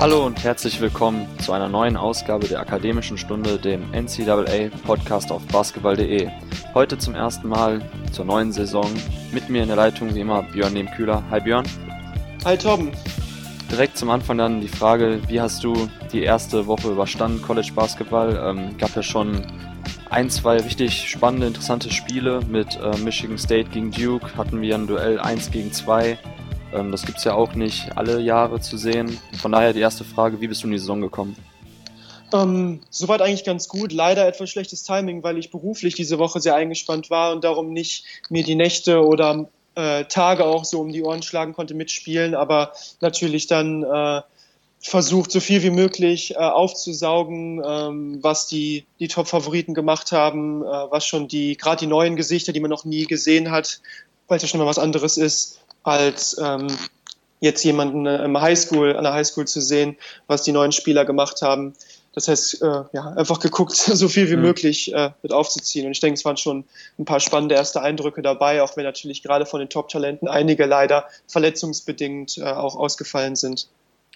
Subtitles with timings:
[0.00, 5.46] Hallo und herzlich willkommen zu einer neuen Ausgabe der Akademischen Stunde, dem NCAA Podcast auf
[5.48, 6.26] basketball.de.
[6.72, 8.90] Heute zum ersten Mal zur neuen Saison.
[9.30, 11.22] Mit mir in der Leitung wie immer Björn Nehmkühler.
[11.30, 11.66] Hi Björn.
[12.46, 12.92] Hi Tom.
[13.70, 15.74] Direkt zum Anfang dann die Frage, wie hast du
[16.14, 18.42] die erste Woche überstanden, College Basketball?
[18.42, 19.42] Ähm, gab ja schon
[20.08, 24.34] ein, zwei richtig spannende, interessante Spiele mit äh, Michigan State gegen Duke.
[24.34, 26.16] Hatten wir ein Duell 1 gegen 2.
[26.72, 29.18] Ähm, das gibt es ja auch nicht alle Jahre zu sehen.
[29.40, 31.36] Von daher die erste Frage, wie bist du in die Saison gekommen?
[32.32, 33.92] Ähm, soweit eigentlich ganz gut.
[33.92, 38.04] Leider etwas schlechtes Timing, weil ich beruflich diese Woche sehr eingespannt war und darum nicht
[38.28, 42.72] mir die Nächte oder äh, Tage auch so um die Ohren schlagen konnte mitspielen, aber
[43.00, 44.22] natürlich dann äh,
[44.80, 50.66] versucht, so viel wie möglich äh, aufzusaugen, ähm, was die, die Top-Favoriten gemacht haben, äh,
[50.66, 53.80] was schon die, gerade die neuen Gesichter, die man noch nie gesehen hat,
[54.26, 56.68] weil es ja schon mal was anderes ist, als ähm,
[57.40, 61.42] jetzt jemanden äh, im Highschool, an der Highschool zu sehen, was die neuen Spieler gemacht
[61.42, 61.74] haben.
[62.12, 64.42] Das heißt, äh, ja, einfach geguckt, so viel wie mhm.
[64.42, 65.86] möglich äh, mit aufzuziehen.
[65.86, 66.64] Und ich denke, es waren schon
[66.98, 71.06] ein paar spannende erste Eindrücke dabei, auch wenn natürlich gerade von den Top-Talenten einige leider
[71.28, 73.68] verletzungsbedingt äh, auch ausgefallen sind.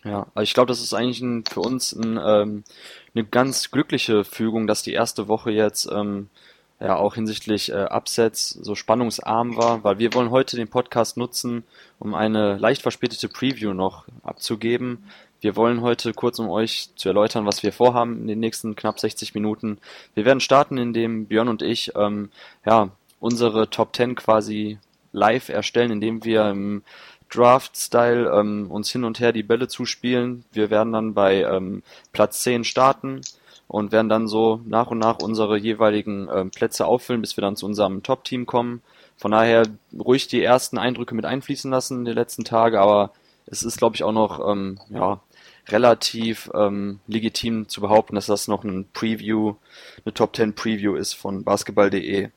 [0.05, 2.65] Ja, also ich glaube, das ist eigentlich ein, für uns ein, ähm,
[3.15, 6.28] eine ganz glückliche Fügung, dass die erste Woche jetzt ähm,
[6.85, 11.65] ja auch hinsichtlich äh, Upsets so spannungsarm war, weil wir wollen heute den Podcast nutzen,
[11.99, 15.05] um eine leicht verspätete Preview noch abzugeben.
[15.41, 19.01] Wir wollen heute kurz, um euch zu erläutern, was wir vorhaben in den nächsten knapp
[19.01, 19.79] 60 Minuten.
[20.15, 22.31] Wir werden starten, indem Björn und ich ähm,
[22.67, 24.79] ja unsere Top 10 quasi
[25.12, 26.83] live erstellen, indem wir im
[27.31, 30.45] Draft-Style ähm, uns hin und her die Bälle zuspielen.
[30.53, 33.23] Wir werden dann bei ähm, Platz 10 starten
[33.69, 37.57] und werden dann so nach und nach unsere jeweiligen ähm, Plätze auffüllen, bis wir dann
[37.57, 38.83] zu unserem Top-Team kommen.
[39.17, 39.65] Von daher
[39.98, 43.12] ruhig die ersten Eindrücke mit einfließen lassen in den letzten Tagen, aber
[43.47, 45.21] es ist, glaube ich, auch noch ähm, ja,
[45.69, 49.55] relativ ähm, legitim zu behaupten, dass das noch ein Preview,
[50.05, 52.31] eine Top 10 Preview ist von basketball.de.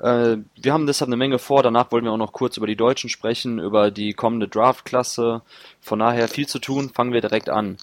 [0.00, 1.62] Äh, wir haben deshalb eine Menge vor.
[1.62, 5.42] Danach wollen wir auch noch kurz über die Deutschen sprechen, über die kommende Draft-Klasse.
[5.80, 6.90] Von daher viel zu tun.
[6.90, 7.76] Fangen wir direkt an.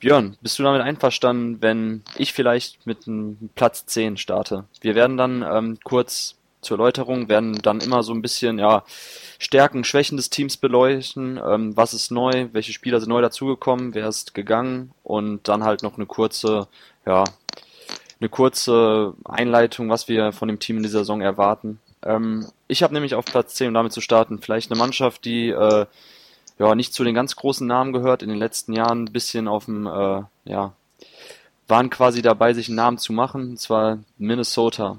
[0.00, 4.64] Björn, bist du damit einverstanden, wenn ich vielleicht mit einem Platz 10 starte?
[4.80, 8.82] Wir werden dann ähm, kurz zur Erläuterung, werden dann immer so ein bisschen, ja,
[9.38, 14.08] Stärken, Schwächen des Teams beleuchten, ähm, was ist neu, welche Spieler sind neu dazugekommen, wer
[14.08, 16.66] ist gegangen und dann halt noch eine kurze,
[17.06, 17.24] ja,
[18.20, 21.78] eine kurze Einleitung, was wir von dem Team in dieser Saison erwarten.
[22.02, 25.50] Ähm, ich habe nämlich auf Platz 10, um damit zu starten, vielleicht eine Mannschaft, die
[25.50, 25.84] äh,
[26.68, 29.64] ja nicht zu den ganz großen Namen gehört, in den letzten Jahren ein bisschen auf
[29.64, 30.72] dem, äh, ja,
[31.68, 34.96] waren quasi dabei, sich einen Namen zu machen, und zwar Minnesota.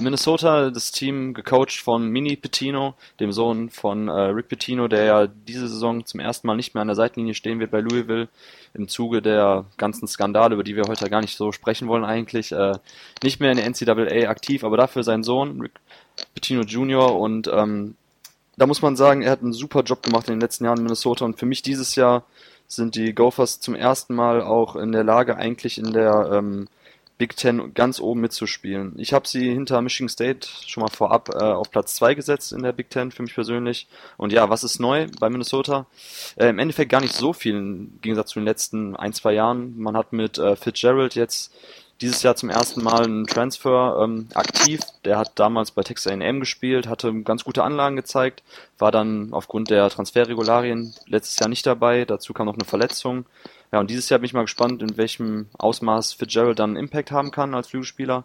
[0.00, 5.26] Minnesota, das Team gecoacht von Mini Petino, dem Sohn von äh, Rick Petino, der ja
[5.26, 8.28] diese Saison zum ersten Mal nicht mehr an der Seitenlinie stehen wird bei Louisville,
[8.74, 12.52] im Zuge der ganzen Skandale, über die wir heute gar nicht so sprechen wollen eigentlich,
[12.52, 12.74] äh,
[13.22, 15.80] nicht mehr in der NCAA aktiv, aber dafür sein Sohn, Rick
[16.34, 17.18] Petino Jr.
[17.18, 17.94] und ähm,
[18.56, 20.84] da muss man sagen, er hat einen super Job gemacht in den letzten Jahren in
[20.84, 22.24] Minnesota und für mich dieses Jahr
[22.68, 26.68] sind die Gophers zum ersten Mal auch in der Lage, eigentlich in der ähm,
[27.18, 28.94] Big Ten ganz oben mitzuspielen.
[28.98, 32.62] Ich habe sie hinter Michigan State schon mal vorab äh, auf Platz 2 gesetzt in
[32.62, 33.88] der Big Ten für mich persönlich.
[34.18, 35.86] Und ja, was ist neu bei Minnesota?
[36.36, 39.78] Äh, Im Endeffekt gar nicht so viel im Gegensatz zu den letzten ein, zwei Jahren.
[39.78, 41.54] Man hat mit äh, Fitzgerald jetzt
[42.00, 44.80] dieses Jahr zum ersten Mal einen Transfer ähm, aktiv.
[45.04, 48.42] Der hat damals bei Texas A&M gespielt, hatte ganz gute Anlagen gezeigt,
[48.78, 52.04] war dann aufgrund der Transferregularien letztes Jahr nicht dabei.
[52.04, 53.24] Dazu kam noch eine Verletzung.
[53.72, 57.10] Ja, und dieses Jahr bin ich mal gespannt, in welchem Ausmaß Fitzgerald dann einen Impact
[57.10, 58.24] haben kann als Flügelspieler.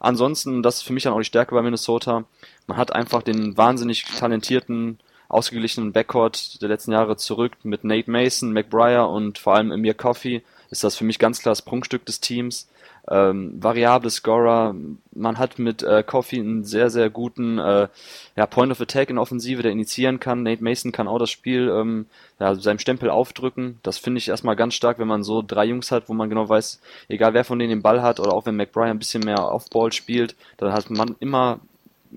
[0.00, 2.24] Ansonsten, das ist für mich dann auch die Stärke bei Minnesota.
[2.66, 4.98] Man hat einfach den wahnsinnig talentierten,
[5.28, 10.42] ausgeglichenen Backcourt der letzten Jahre zurück mit Nate Mason, McBriar und vor allem Emir Coffey.
[10.70, 12.68] Ist das für mich ganz klar das Prunkstück des Teams
[13.08, 14.74] ähm, variable Scorer.
[15.12, 17.88] Man hat mit äh, Coffee einen sehr, sehr guten äh,
[18.36, 20.42] ja, Point of Attack in Offensive, der initiieren kann.
[20.44, 22.06] Nate Mason kann auch das Spiel ähm,
[22.38, 23.78] ja, seinem Stempel aufdrücken.
[23.82, 26.48] Das finde ich erstmal ganz stark, wenn man so drei Jungs hat, wo man genau
[26.48, 29.52] weiß, egal wer von denen den Ball hat oder auch wenn McBride ein bisschen mehr
[29.52, 31.60] Offball spielt, dann hat man immer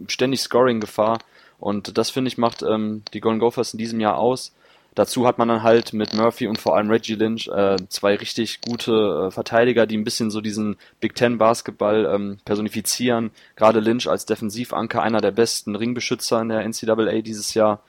[0.07, 1.19] ständig Scoring-Gefahr.
[1.59, 4.53] Und das finde ich macht ähm, die Golden Gophers in diesem Jahr aus.
[4.95, 8.61] Dazu hat man dann halt mit Murphy und vor allem Reggie Lynch äh, zwei richtig
[8.61, 13.31] gute äh, Verteidiger, die ein bisschen so diesen Big Ten Basketball ähm, personifizieren.
[13.57, 17.81] Gerade Lynch als Defensivanker, einer der besten Ringbeschützer in der NCAA dieses Jahr.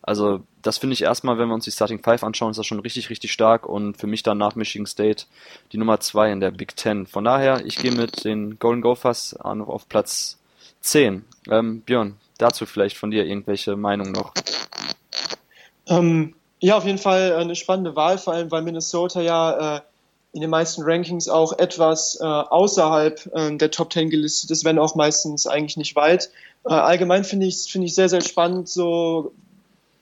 [0.00, 2.80] Also das finde ich erstmal, wenn wir uns die Starting Five anschauen, ist das schon
[2.80, 5.26] richtig, richtig stark und für mich dann nach Michigan State
[5.72, 7.06] die Nummer zwei in der Big Ten.
[7.06, 10.38] Von daher, ich gehe mit den Golden Gophers an, auf Platz
[10.80, 11.24] 10.
[11.50, 14.32] Ähm, Björn, dazu vielleicht von dir irgendwelche Meinungen noch?
[15.86, 19.80] Ähm, Ja, auf jeden Fall eine spannende Wahl, vor allem weil Minnesota ja äh,
[20.32, 24.78] in den meisten Rankings auch etwas äh, außerhalb äh, der Top 10 gelistet ist, wenn
[24.78, 26.30] auch meistens eigentlich nicht weit.
[26.64, 29.32] Äh, allgemein finde ich finde ich sehr sehr spannend, so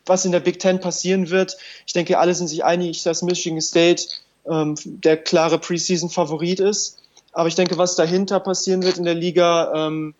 [0.06, 1.56] was in der Big Ten passieren wird.
[1.86, 4.04] Ich denke, alle sind sich einig, dass Michigan State
[4.48, 7.02] ähm, der klare Preseason-Favorit ist.
[7.32, 10.14] Aber ich denke, was dahinter passieren wird in der Liga, ähm,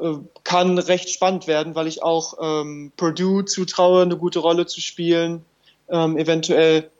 [0.00, 0.14] äh,
[0.44, 5.44] kann recht spannend werden, weil ich auch ähm, Purdue zutraue, eine gute Rolle zu spielen.
[5.92, 6.90] Ähm, eventuell,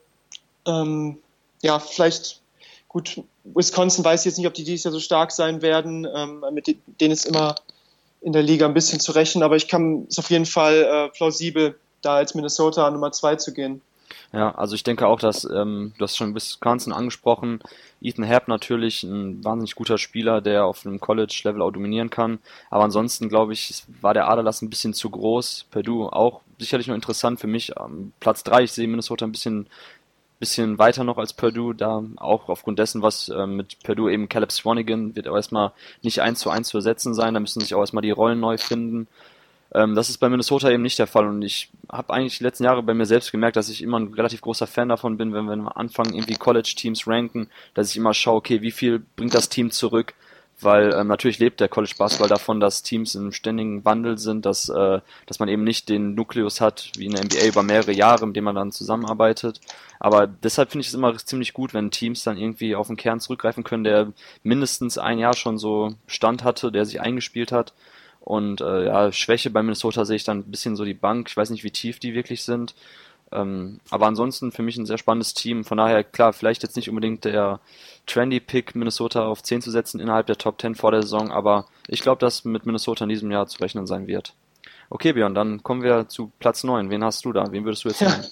[0.65, 1.17] ähm,
[1.61, 2.41] ja, vielleicht
[2.87, 6.07] gut, Wisconsin weiß jetzt nicht, ob die dieses Jahr so stark sein werden.
[6.15, 7.55] Ähm, mit denen ist immer
[8.21, 11.09] in der Liga ein bisschen zu rechnen, aber ich kann es auf jeden Fall äh,
[11.09, 13.81] plausibel, da als Minnesota Nummer zwei zu gehen.
[14.33, 17.59] Ja, also ich denke auch, dass, ähm, du hast schon Wisconsin angesprochen,
[18.01, 22.39] Ethan Happ natürlich ein wahnsinnig guter Spieler, der auf einem College-Level auch dominieren kann.
[22.71, 25.67] Aber ansonsten, glaube ich, war der Aderlass ein bisschen zu groß.
[25.69, 27.73] Purdue auch sicherlich noch interessant für mich.
[28.19, 29.67] Platz drei ich sehe Minnesota ein bisschen
[30.39, 34.51] bisschen weiter noch als Purdue, da auch aufgrund dessen, was äh, mit Purdue eben Caleb
[34.51, 35.71] Swanigan wird auch erstmal
[36.01, 38.57] nicht eins zu eins zu ersetzen sein, da müssen sich auch erstmal die Rollen neu
[38.57, 39.07] finden.
[39.73, 42.63] Ähm, das ist bei Minnesota eben nicht der Fall und ich habe eigentlich die letzten
[42.63, 45.45] Jahre bei mir selbst gemerkt, dass ich immer ein relativ großer Fan davon bin, wenn
[45.45, 49.71] wir anfangen, irgendwie College-Teams ranken, dass ich immer schaue, okay, wie viel bringt das Team
[49.71, 50.13] zurück,
[50.61, 54.69] weil ähm, natürlich lebt der College Basketball davon, dass Teams im ständigen Wandel sind, dass,
[54.69, 58.27] äh, dass man eben nicht den Nukleus hat wie in der NBA über mehrere Jahre,
[58.27, 59.59] mit dem man dann zusammenarbeitet.
[59.99, 63.19] Aber deshalb finde ich es immer ziemlich gut, wenn Teams dann irgendwie auf den Kern
[63.19, 67.73] zurückgreifen können, der mindestens ein Jahr schon so Stand hatte, der sich eingespielt hat
[68.23, 71.27] und äh, ja, Schwäche bei Minnesota sehe ich dann ein bisschen so die Bank.
[71.29, 72.73] Ich weiß nicht, wie tief die wirklich sind.
[73.33, 75.65] Ähm, aber ansonsten für mich ein sehr spannendes Team.
[75.65, 77.59] Von daher, klar, vielleicht jetzt nicht unbedingt der
[78.05, 81.65] trendy Pick, Minnesota auf 10 zu setzen innerhalb der Top 10 vor der Saison, aber
[81.87, 84.33] ich glaube, dass mit Minnesota in diesem Jahr zu rechnen sein wird.
[84.89, 86.89] Okay, Björn, dann kommen wir zu Platz 9.
[86.89, 87.51] Wen hast du da?
[87.51, 88.25] Wen würdest du jetzt nehmen?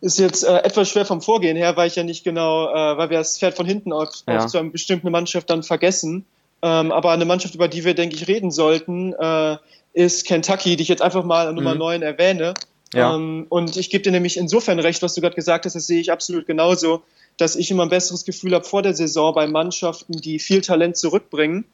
[0.00, 3.10] Ist jetzt äh, etwas schwer vom Vorgehen her, weil ich ja nicht genau, äh, weil
[3.10, 4.38] wir das Pferd von hinten auf, ja.
[4.38, 6.24] auf zu einer bestimmten Mannschaft dann vergessen.
[6.62, 9.56] Ähm, aber eine Mannschaft, über die wir, denke ich, reden sollten, äh,
[9.92, 11.80] ist Kentucky, die ich jetzt einfach mal an Nummer mhm.
[11.80, 12.54] 9 erwähne.
[12.92, 13.14] Ja.
[13.14, 16.00] Ähm, und ich gebe dir nämlich insofern recht, was du gerade gesagt hast, das sehe
[16.00, 17.02] ich absolut genauso,
[17.36, 20.96] dass ich immer ein besseres Gefühl habe vor der Saison bei Mannschaften, die viel Talent
[20.96, 21.64] zurückbringen.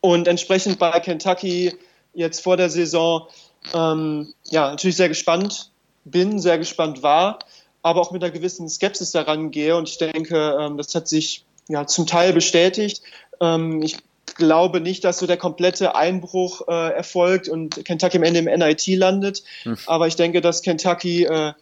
[0.00, 1.74] Und entsprechend bei Kentucky
[2.12, 3.26] jetzt vor der Saison,
[3.72, 5.70] ähm, ja, natürlich sehr gespannt
[6.04, 7.38] bin, sehr gespannt war,
[7.82, 9.76] aber auch mit einer gewissen Skepsis daran gehe.
[9.76, 13.02] Und ich denke, ähm, das hat sich ja zum Teil bestätigt.
[13.40, 13.96] Ähm, ich
[14.34, 18.86] glaube nicht, dass so der komplette Einbruch äh, erfolgt und Kentucky am Ende im NIT
[18.88, 19.42] landet.
[19.62, 19.76] Hm.
[19.86, 21.52] Aber ich denke, dass Kentucky äh,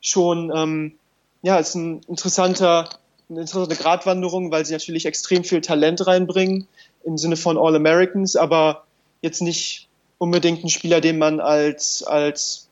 [0.00, 0.94] schon, ähm,
[1.42, 2.88] ja, ist ein interessanter,
[3.28, 6.66] eine interessante Gratwanderung, weil sie natürlich extrem viel Talent reinbringen
[7.04, 8.84] im Sinne von All-Americans, aber
[9.22, 9.88] jetzt nicht
[10.18, 12.68] unbedingt ein Spieler, den man als, als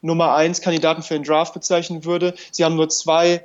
[0.00, 2.34] Nummer eins Kandidaten für den Draft bezeichnen würde.
[2.50, 3.44] Sie haben nur zwei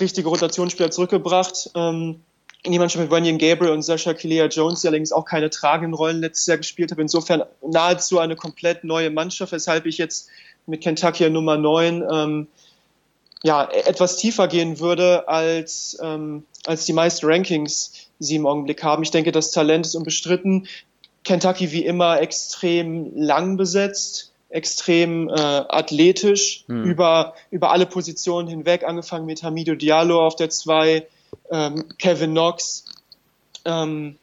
[0.00, 1.70] richtige Rotationsspieler zurückgebracht.
[1.74, 2.20] Ähm,
[2.66, 5.94] in die Mannschaft mit Runyon Gabriel und Sascha Kilea Jones, die allerdings auch keine tragenden
[5.94, 7.00] Rollen letztes Jahr gespielt haben.
[7.00, 10.28] Insofern nahezu eine komplett neue Mannschaft, weshalb ich jetzt
[10.66, 12.48] mit Kentucky Nummer 9 ähm,
[13.44, 19.04] ja, etwas tiefer gehen würde, als, ähm, als die meisten Rankings sie im Augenblick haben.
[19.04, 20.66] Ich denke, das Talent ist unbestritten.
[21.22, 26.82] Kentucky wie immer extrem lang besetzt, extrem äh, athletisch hm.
[26.84, 31.06] über, über alle Positionen hinweg, angefangen mit Hamido Diallo auf der 2,
[31.50, 32.84] ähm, Kevin Knox,
[33.64, 34.16] ähm,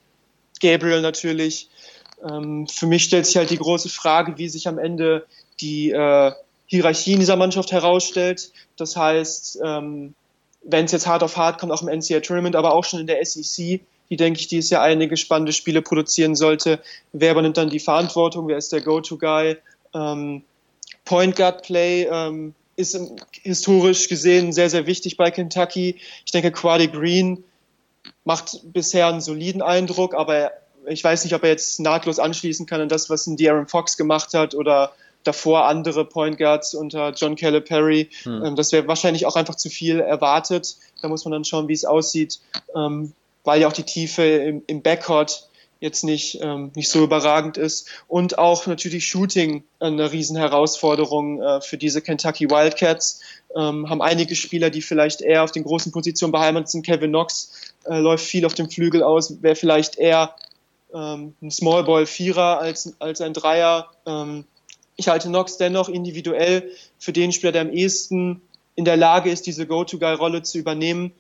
[0.62, 1.70] Gabriel natürlich.
[2.28, 5.26] Ähm, für mich stellt sich halt die große Frage, wie sich am Ende
[5.60, 6.32] die äh,
[6.68, 8.52] Hierarchie in dieser Mannschaft herausstellt.
[8.78, 10.16] Das heißt, ähm,
[10.64, 13.08] wenn es jetzt hart auf hart kommt, auch im NCAA Tournament, aber auch schon in
[13.08, 16.80] der SEC, die denke ich dieses Jahr einige spannende Spiele produzieren sollte.
[17.12, 18.48] Wer übernimmt dann die Verantwortung?
[18.48, 19.58] Wer ist der Go-To-Guy?
[19.94, 20.44] Ähm,
[21.06, 22.98] Point Guard Play ähm, ist
[23.44, 25.98] historisch gesehen sehr, sehr wichtig bei Kentucky.
[26.26, 27.44] Ich denke, Quadi Green
[28.26, 30.52] macht bisher einen soliden Eindruck, aber
[30.88, 33.98] ich weiß nicht, ob er jetzt nahtlos anschließen kann an das, was ein De'Aaron Fox
[33.98, 34.92] gemacht hat oder
[35.24, 38.10] davor andere Point Guards unter John Calipari.
[38.24, 38.46] Hm.
[38.46, 40.76] Ähm, das wäre wahrscheinlich auch einfach zu viel erwartet.
[41.02, 42.40] Da muss man dann schauen, wie es aussieht,
[42.76, 43.14] ähm,
[43.44, 45.48] weil ja auch die Tiefe im, im Backcourt
[45.84, 47.90] jetzt nicht, ähm, nicht so überragend ist.
[48.08, 53.20] Und auch natürlich Shooting eine Riesenherausforderung äh, für diese Kentucky Wildcats.
[53.56, 56.86] Ähm, haben einige Spieler, die vielleicht eher auf den großen Positionen beheimatet sind.
[56.86, 60.34] Kevin Knox äh, läuft viel auf dem Flügel aus, wäre vielleicht eher
[60.94, 63.92] ähm, ein Smallball-Vierer als, als ein Dreier.
[64.06, 64.46] Ähm,
[64.96, 68.42] ich halte Knox dennoch individuell für den Spieler, der am ehesten
[68.76, 71.12] in der Lage ist, diese Go-To-Guy-Rolle zu übernehmen.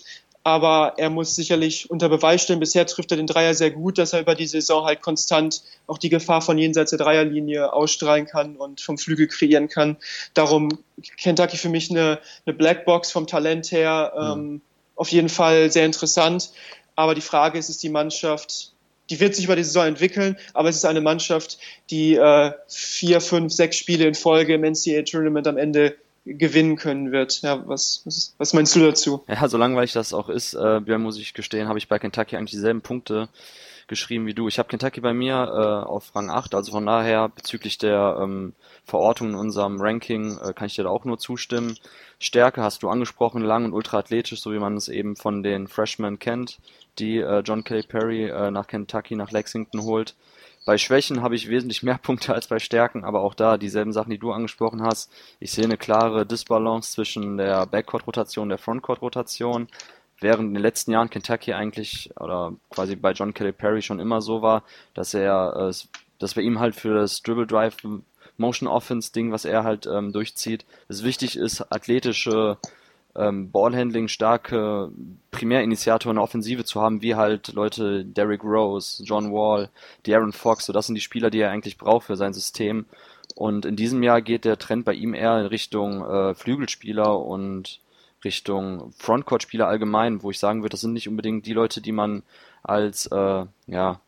[0.43, 2.59] Aber er muss sicherlich unter Beweis stellen.
[2.59, 5.97] Bisher trifft er den Dreier sehr gut, dass er über die Saison halt konstant auch
[5.97, 9.97] die Gefahr von jenseits der Dreierlinie ausstrahlen kann und vom Flügel kreieren kann.
[10.33, 10.79] Darum
[11.17, 14.61] Kentucky für mich eine, eine Blackbox vom Talent her ähm, mhm.
[14.95, 16.51] auf jeden Fall sehr interessant.
[16.95, 18.73] Aber die Frage ist, ist die Mannschaft,
[19.09, 21.57] die wird sich über die Saison entwickeln, aber es ist eine Mannschaft,
[21.89, 25.95] die äh, vier, fünf, sechs Spiele in Folge im NCAA-Tournament am Ende
[26.25, 27.41] gewinnen können wird.
[27.41, 29.23] Ja, was, was, was meinst du dazu?
[29.27, 32.35] Ja, so langweilig das auch ist, äh, Björn, muss ich gestehen, habe ich bei Kentucky
[32.35, 33.29] eigentlich dieselben Punkte
[33.87, 34.47] geschrieben wie du.
[34.47, 38.53] Ich habe Kentucky bei mir äh, auf Rang 8, also von daher bezüglich der ähm,
[38.85, 41.77] Verortung in unserem Ranking äh, kann ich dir da auch nur zustimmen.
[42.19, 46.19] Stärke hast du angesprochen, lang und ultraathletisch, so wie man es eben von den Freshmen
[46.19, 46.59] kennt,
[46.99, 50.15] die äh, John Kelly Perry äh, nach Kentucky, nach Lexington holt.
[50.65, 54.11] Bei Schwächen habe ich wesentlich mehr Punkte als bei Stärken, aber auch da dieselben Sachen,
[54.11, 55.11] die du angesprochen hast.
[55.39, 59.67] Ich sehe eine klare Disbalance zwischen der Backcourt-Rotation und der Frontcourt-Rotation.
[60.19, 64.21] Während in den letzten Jahren Kentucky eigentlich oder quasi bei John Kelly Perry schon immer
[64.21, 65.73] so war, dass er, äh,
[66.19, 67.77] dass wir ihm halt für das Dribble Drive
[68.37, 72.57] Motion Offense Ding, was er halt ähm, durchzieht, es wichtig ist, athletische
[73.15, 74.91] ähm, Ballhandling starke
[75.31, 79.69] Primärinitiatoren in Offensive zu haben, wie halt Leute Derrick Rose, John Wall,
[80.05, 82.85] De'Aaron Fox, so das sind die Spieler, die er eigentlich braucht für sein System.
[83.35, 87.79] Und in diesem Jahr geht der Trend bei ihm eher in Richtung äh, Flügelspieler und
[88.23, 92.23] Richtung Frontcourt-Spieler allgemein, wo ich sagen würde, das sind nicht unbedingt die Leute, die man
[92.61, 93.99] als äh, ja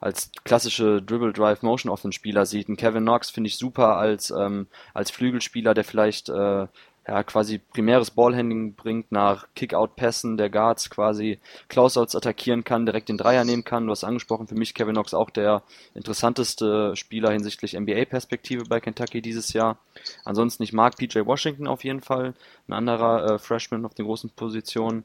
[0.00, 2.68] als klassische Dribble Drive Motion Offense Spieler sieht.
[2.68, 6.66] Ein Kevin Knox finde ich super als ähm, als Flügelspieler, der vielleicht äh,
[7.06, 13.18] ja, quasi primäres Ballhandling bringt nach Kick-Out-Pässen der Guards quasi Closeouts attackieren kann, direkt den
[13.18, 13.86] Dreier nehmen kann.
[13.86, 15.62] Du hast angesprochen, für mich Kevin Knox auch der
[15.94, 19.78] interessanteste Spieler hinsichtlich NBA-Perspektive bei Kentucky dieses Jahr.
[20.24, 22.34] Ansonsten, ich mag PJ Washington auf jeden Fall,
[22.68, 25.02] ein anderer äh, Freshman auf den großen Positionen.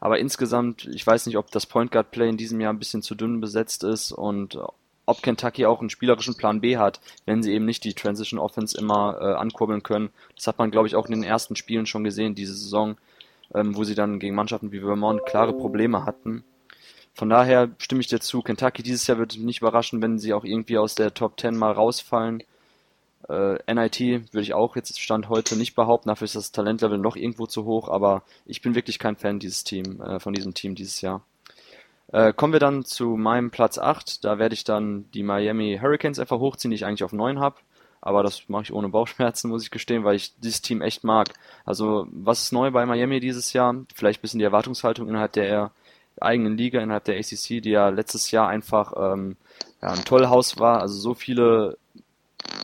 [0.00, 3.02] Aber insgesamt, ich weiß nicht, ob das Point Guard Play in diesem Jahr ein bisschen
[3.02, 4.58] zu dünn besetzt ist und
[5.06, 8.76] ob Kentucky auch einen spielerischen Plan B hat, wenn sie eben nicht die Transition Offense
[8.76, 10.10] immer äh, ankurbeln können.
[10.34, 12.96] Das hat man, glaube ich, auch in den ersten Spielen schon gesehen, diese Saison,
[13.54, 16.44] ähm, wo sie dann gegen Mannschaften wie Vermont klare Probleme hatten.
[17.14, 18.42] Von daher stimme ich dir zu.
[18.42, 21.72] Kentucky dieses Jahr wird nicht überraschen, wenn sie auch irgendwie aus der Top 10 mal
[21.72, 22.42] rausfallen.
[23.28, 24.00] Äh, NIT
[24.32, 27.64] würde ich auch jetzt Stand heute nicht behaupten, dafür ist das Talentlevel noch irgendwo zu
[27.64, 31.22] hoch, aber ich bin wirklich kein Fan dieses Team, äh, von diesem Team dieses Jahr.
[32.14, 34.24] Äh, kommen wir dann zu meinem Platz 8.
[34.24, 37.56] Da werde ich dann die Miami Hurricanes einfach hochziehen, die ich eigentlich auf 9 habe.
[38.00, 41.30] Aber das mache ich ohne Bauchschmerzen, muss ich gestehen, weil ich dieses Team echt mag.
[41.64, 43.74] Also, was ist neu bei Miami dieses Jahr?
[43.96, 45.72] Vielleicht ein bisschen die Erwartungshaltung innerhalb der
[46.20, 49.36] eigenen Liga, innerhalb der ACC, die ja letztes Jahr einfach ähm,
[49.82, 50.82] ja, ein Tollhaus war.
[50.82, 51.78] Also so viele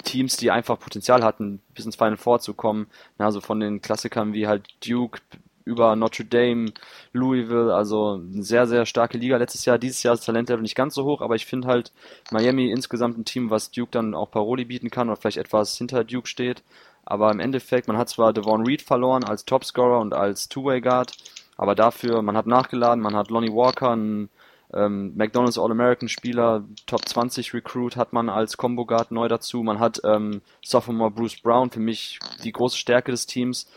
[0.04, 2.86] Teams, die einfach Potenzial hatten, bis ins Final Four zu kommen.
[3.18, 5.20] Also von den Klassikern wie halt Duke,
[5.64, 6.72] über Notre Dame,
[7.12, 9.78] Louisville, also eine sehr, sehr starke Liga letztes Jahr.
[9.78, 11.92] Dieses Jahr ist das Talentlevel nicht ganz so hoch, aber ich finde halt
[12.30, 16.04] Miami insgesamt ein Team, was Duke dann auch Paroli bieten kann oder vielleicht etwas hinter
[16.04, 16.62] Duke steht.
[17.04, 21.16] Aber im Endeffekt, man hat zwar Devon Reed verloren als Topscorer und als Two-Way-Guard,
[21.56, 24.30] aber dafür, man hat nachgeladen, man hat Lonnie Walker, einen
[24.72, 29.62] ähm, McDonald's All-American-Spieler, Top 20 Recruit hat man als Combo Guard neu dazu.
[29.62, 33.68] Man hat ähm, Sophomore Bruce Brown, für mich die große Stärke des Teams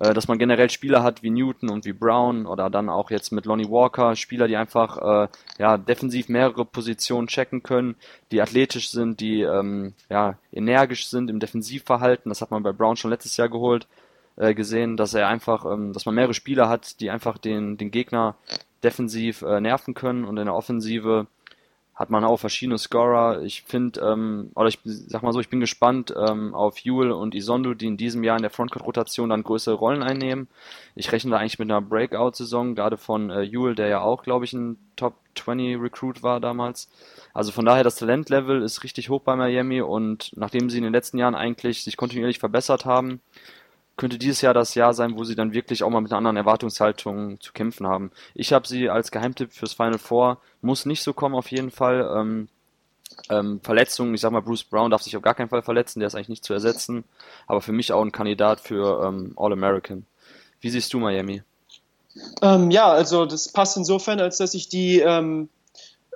[0.00, 3.32] äh, dass man generell Spieler hat wie Newton und wie Brown oder dann auch jetzt
[3.32, 5.28] mit Lonnie Walker, Spieler, die einfach äh,
[5.58, 7.96] ja defensiv mehrere Positionen checken können,
[8.30, 12.28] die athletisch sind, die ähm, ja energisch sind im Defensivverhalten.
[12.28, 13.86] Das hat man bei Brown schon letztes Jahr geholt
[14.36, 17.90] äh, gesehen, dass er einfach, ähm, dass man mehrere Spieler hat, die einfach den den
[17.90, 18.36] Gegner
[18.84, 21.26] defensiv äh, nerven können und in der Offensive
[21.98, 23.42] hat man auch verschiedene Scorer.
[23.42, 27.34] Ich finde, ähm, oder ich sag mal so, ich bin gespannt ähm, auf Jule und
[27.34, 30.46] Isondo, die in diesem Jahr in der Frontcourt-Rotation dann größere Rollen einnehmen.
[30.94, 34.44] Ich rechne da eigentlich mit einer Breakout-Saison, gerade von äh, Jule, der ja auch, glaube
[34.44, 36.88] ich, ein Top 20 Recruit war damals.
[37.34, 40.92] Also von daher, das Talentlevel ist richtig hoch bei Miami und nachdem sie in den
[40.92, 43.20] letzten Jahren eigentlich sich kontinuierlich verbessert haben,
[43.98, 46.38] könnte dieses Jahr das Jahr sein, wo sie dann wirklich auch mal mit einer anderen
[46.38, 48.10] Erwartungshaltung zu kämpfen haben.
[48.34, 52.08] Ich habe sie als Geheimtipp fürs Final Four, muss nicht so kommen auf jeden Fall.
[52.16, 52.48] Ähm,
[53.28, 56.06] ähm, Verletzungen, ich sag mal, Bruce Brown darf sich auf gar keinen Fall verletzen, der
[56.06, 57.04] ist eigentlich nicht zu ersetzen,
[57.46, 60.06] aber für mich auch ein Kandidat für ähm, All-American.
[60.60, 61.42] Wie siehst du Miami?
[62.42, 65.48] Ähm, ja, also das passt insofern, als dass ich die ähm,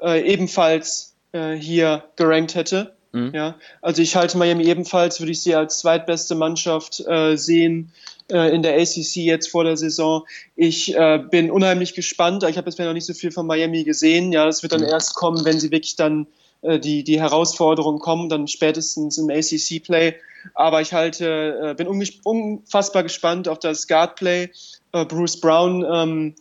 [0.00, 2.94] äh, ebenfalls äh, hier gerankt hätte.
[3.12, 3.32] Mhm.
[3.34, 7.92] Ja, also ich halte Miami ebenfalls, würde ich sie als zweitbeste Mannschaft äh, sehen
[8.30, 10.24] äh, in der ACC jetzt vor der Saison.
[10.56, 12.42] Ich äh, bin unheimlich gespannt.
[12.44, 14.32] Ich habe bisher noch nicht so viel von Miami gesehen.
[14.32, 14.88] Ja, das wird dann mhm.
[14.88, 16.26] erst kommen, wenn sie wirklich dann
[16.62, 20.14] äh, die, die Herausforderungen kommen, dann spätestens im ACC-Play.
[20.54, 21.86] Aber ich halte, äh, bin
[22.24, 24.50] unfassbar gespannt auf das Guard-Play.
[24.92, 26.34] Äh, Bruce Brown, ähm,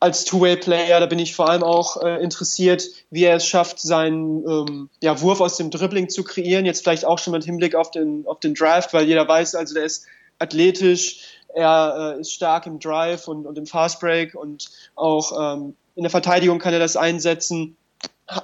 [0.00, 4.46] als Two-Way-Player, da bin ich vor allem auch äh, interessiert, wie er es schafft, seinen
[4.46, 6.66] ähm, ja, Wurf aus dem Dribbling zu kreieren.
[6.66, 9.74] Jetzt vielleicht auch schon mit Hinblick auf den, auf den Draft, weil jeder weiß, also
[9.74, 10.06] der ist
[10.38, 11.20] athletisch,
[11.54, 16.10] er äh, ist stark im Drive und, und im Fastbreak und auch ähm, in der
[16.10, 17.76] Verteidigung kann er das einsetzen.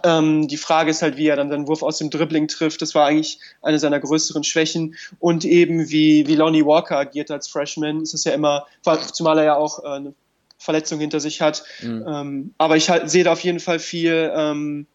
[0.04, 2.80] Ähm, die Frage ist halt, wie er dann seinen Wurf aus dem Dribbling trifft.
[2.80, 4.94] Das war eigentlich eine seiner größeren Schwächen.
[5.18, 8.00] Und eben wie, wie Lonnie Walker agiert als Freshman.
[8.00, 8.66] Es ist ja immer,
[9.12, 10.14] zumal er ja auch äh, eine
[10.62, 11.64] Verletzung hinter sich hat.
[11.82, 12.04] Mhm.
[12.08, 14.86] Ähm, aber ich halt, sehe da auf jeden Fall viel, ähm,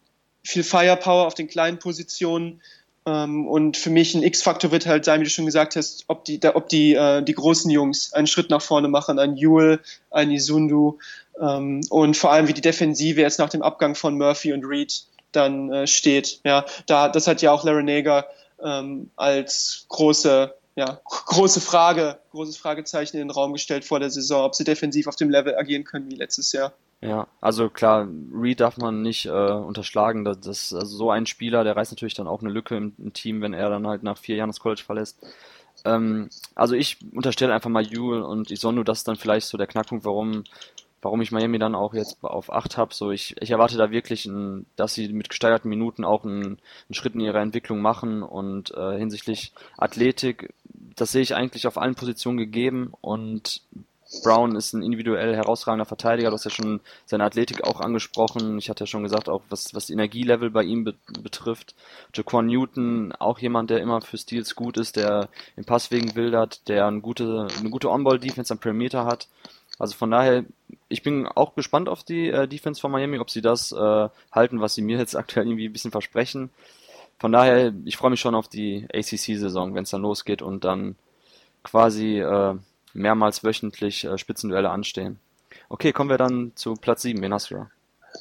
[0.42, 2.60] viel Firepower auf den kleinen Positionen.
[3.06, 6.24] Ähm, und für mich ein X-Faktor wird halt sein, wie du schon gesagt hast, ob
[6.24, 9.80] die, da, ob die, äh, die großen Jungs einen Schritt nach vorne machen, ein Jule,
[10.10, 10.98] ein Isundu
[11.40, 15.04] ähm, und vor allem wie die Defensive jetzt nach dem Abgang von Murphy und Reed
[15.32, 16.40] dann äh, steht.
[16.44, 18.26] Ja, da, das hat ja auch Larry Nager
[18.62, 24.44] ähm, als große ja, große Frage, großes Fragezeichen in den Raum gestellt vor der Saison,
[24.44, 26.72] ob sie defensiv auf dem Level agieren können wie letztes Jahr.
[27.00, 30.24] Ja, also klar, Reed darf man nicht äh, unterschlagen.
[30.24, 33.12] Das, das, also so ein Spieler, der reißt natürlich dann auch eine Lücke im, im
[33.12, 35.18] Team, wenn er dann halt nach vier Jahren das College verlässt.
[35.84, 39.66] Ähm, also ich unterstelle einfach mal Jule und Isondo, das ist dann vielleicht so der
[39.66, 40.44] Knackpunkt, warum
[41.02, 42.94] warum ich Miami dann auch jetzt auf 8 habe.
[42.94, 46.94] So, ich, ich erwarte da wirklich, ein, dass sie mit gesteigerten Minuten auch einen, einen
[46.94, 50.52] Schritt in ihrer Entwicklung machen und äh, hinsichtlich Athletik,
[50.96, 53.62] das sehe ich eigentlich auf allen Positionen gegeben und
[54.22, 56.30] Brown ist ein individuell herausragender Verteidiger.
[56.30, 58.56] Du hast ja schon seine Athletik auch angesprochen.
[58.58, 61.74] Ich hatte ja schon gesagt, auch was, was Energielevel bei ihm be betrifft.
[62.14, 66.86] Jaquan Newton, auch jemand, der immer für Steals gut ist, der im Passwegen wildert, der
[66.86, 69.28] eine gute, eine gute On-Ball-Defense am Perimeter hat.
[69.78, 70.44] Also von daher,
[70.88, 74.60] ich bin auch gespannt auf die äh, Defense von Miami, ob sie das äh, halten,
[74.60, 76.50] was sie mir jetzt aktuell irgendwie ein bisschen versprechen.
[77.18, 80.96] Von daher, ich freue mich schon auf die ACC-Saison, wenn es dann losgeht und dann
[81.64, 82.54] quasi äh,
[82.94, 85.18] mehrmals wöchentlich äh, Spitzenduelle anstehen.
[85.68, 87.20] Okay, kommen wir dann zu Platz 7.
[87.20, 87.70] Wen hast du da?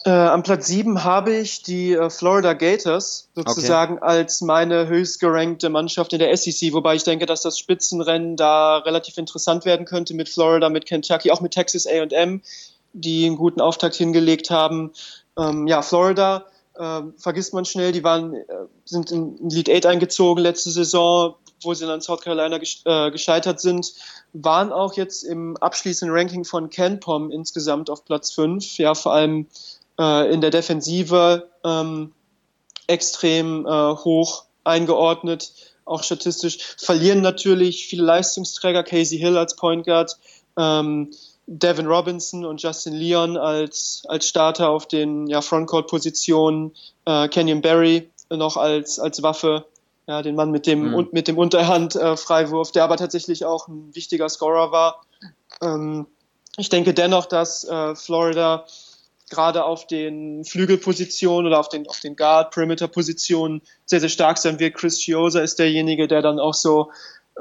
[0.05, 4.05] Äh, am Platz 7 habe ich die äh, Florida Gators sozusagen okay.
[4.05, 8.77] als meine höchst gerankte Mannschaft in der SEC, wobei ich denke, dass das Spitzenrennen da
[8.77, 12.41] relativ interessant werden könnte mit Florida, mit Kentucky, auch mit Texas AM,
[12.93, 14.91] die einen guten Auftakt hingelegt haben.
[15.37, 18.43] Ähm, ja, Florida äh, vergisst man schnell, die waren, äh,
[18.85, 23.59] sind in Lead 8 eingezogen letzte Saison, wo sie dann in South Carolina äh, gescheitert
[23.59, 23.93] sind,
[24.33, 28.77] waren auch jetzt im abschließenden Ranking von KenPom insgesamt auf Platz 5.
[28.77, 29.47] Ja, vor allem
[29.99, 32.13] äh, in der Defensive ähm,
[32.87, 35.51] extrem äh, hoch eingeordnet,
[35.85, 36.59] auch statistisch.
[36.77, 40.17] Verlieren natürlich viele Leistungsträger, Casey Hill als Point Guard,
[40.57, 41.11] ähm,
[41.47, 48.09] Devin Robinson und Justin Leon als, als Starter auf den ja, Frontcourt-Positionen, äh, Kenyon Barry
[48.29, 49.65] noch als, als Waffe,
[50.07, 51.07] ja, den Mann mit dem, mhm.
[51.11, 55.01] mit dem Unterhand-Freiwurf, äh, der aber tatsächlich auch ein wichtiger Scorer war.
[55.61, 56.07] Ähm,
[56.57, 58.65] ich denke dennoch, dass äh, Florida
[59.29, 64.75] gerade auf den Flügelpositionen oder auf den, auf den Guard-Perimeter-Positionen sehr, sehr stark sein wird.
[64.75, 66.91] Chris Chiosa ist derjenige, der dann auch so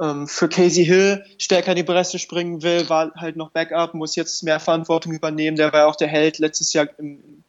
[0.00, 4.16] ähm, für Casey Hill stärker in die Presse springen will, war halt noch Backup, muss
[4.16, 5.56] jetzt mehr Verantwortung übernehmen.
[5.56, 7.42] Der war ja auch der Held letztes Jahr im,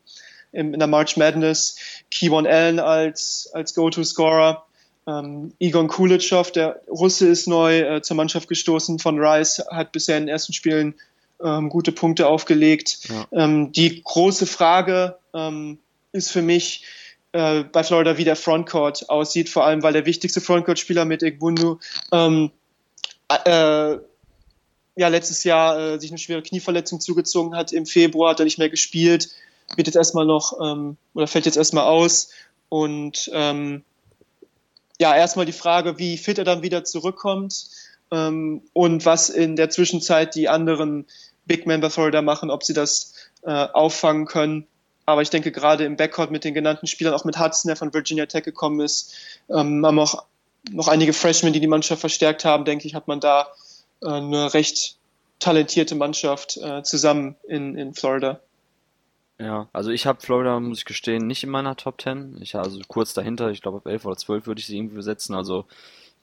[0.52, 1.78] im, in der March Madness.
[2.12, 4.64] Kevon Allen als, als Go-To-Scorer.
[5.08, 10.18] Ähm, Egon Kulitschov, der Russe, ist neu äh, zur Mannschaft gestoßen von Rice, hat bisher
[10.18, 10.96] in den ersten Spielen
[11.44, 13.10] ähm, gute Punkte aufgelegt.
[13.10, 13.28] Ja.
[13.32, 15.80] Ähm, die große Frage ähm,
[16.12, 16.84] ist für mich
[17.32, 21.80] äh, bei Florida, wie der Frontcourt aussieht, vor allem weil der wichtigste Frontcourt-Spieler mit Egbundu
[22.12, 22.52] ähm,
[23.30, 23.98] äh,
[24.96, 27.72] ja, letztes Jahr äh, sich eine schwere Knieverletzung zugezogen hat.
[27.72, 29.30] Im Februar hat er nicht mehr gespielt,
[29.76, 32.30] wird jetzt erstmal noch ähm, oder fällt jetzt erstmal aus.
[32.70, 33.84] Und ähm,
[35.00, 37.68] ja, erstmal die Frage, wie fit er dann wieder zurückkommt
[38.12, 41.06] ähm, und was in der Zwischenzeit die anderen
[41.46, 44.68] Big Man bei Florida machen, ob sie das äh, auffangen können.
[45.06, 47.94] Aber ich denke, gerade im Backcourt mit den genannten Spielern, auch mit Hudson, der von
[47.94, 49.14] Virginia Tech gekommen ist,
[49.50, 50.26] ähm, haben auch
[50.70, 53.48] noch einige Freshmen, die die Mannschaft verstärkt haben, denke ich, hat man da
[54.02, 54.98] äh, eine recht
[55.40, 58.42] talentierte Mannschaft äh, zusammen in, in Florida.
[59.40, 62.40] Ja, also ich habe Florida, muss ich gestehen, nicht in meiner Top 10.
[62.42, 65.36] Ich also kurz dahinter, ich glaube auf 11 oder 12 würde ich sie irgendwie besetzen.
[65.36, 65.66] Also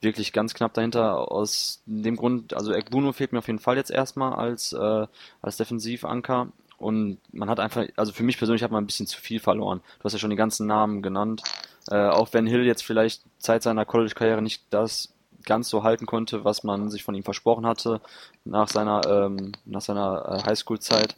[0.05, 1.29] wirklich ganz knapp dahinter.
[1.31, 5.07] Aus dem Grund, also Ekbuno fehlt mir auf jeden Fall jetzt erstmal als, äh,
[5.41, 6.47] als Defensivanker.
[6.77, 9.81] Und man hat einfach, also für mich persönlich hat man ein bisschen zu viel verloren.
[9.99, 11.43] Du hast ja schon die ganzen Namen genannt.
[11.89, 15.13] Äh, auch wenn Hill jetzt vielleicht Zeit seiner College-Karriere nicht das
[15.45, 18.01] ganz so halten konnte, was man sich von ihm versprochen hatte
[18.45, 21.15] nach seiner, ähm, nach seiner äh, Highschool-Zeit,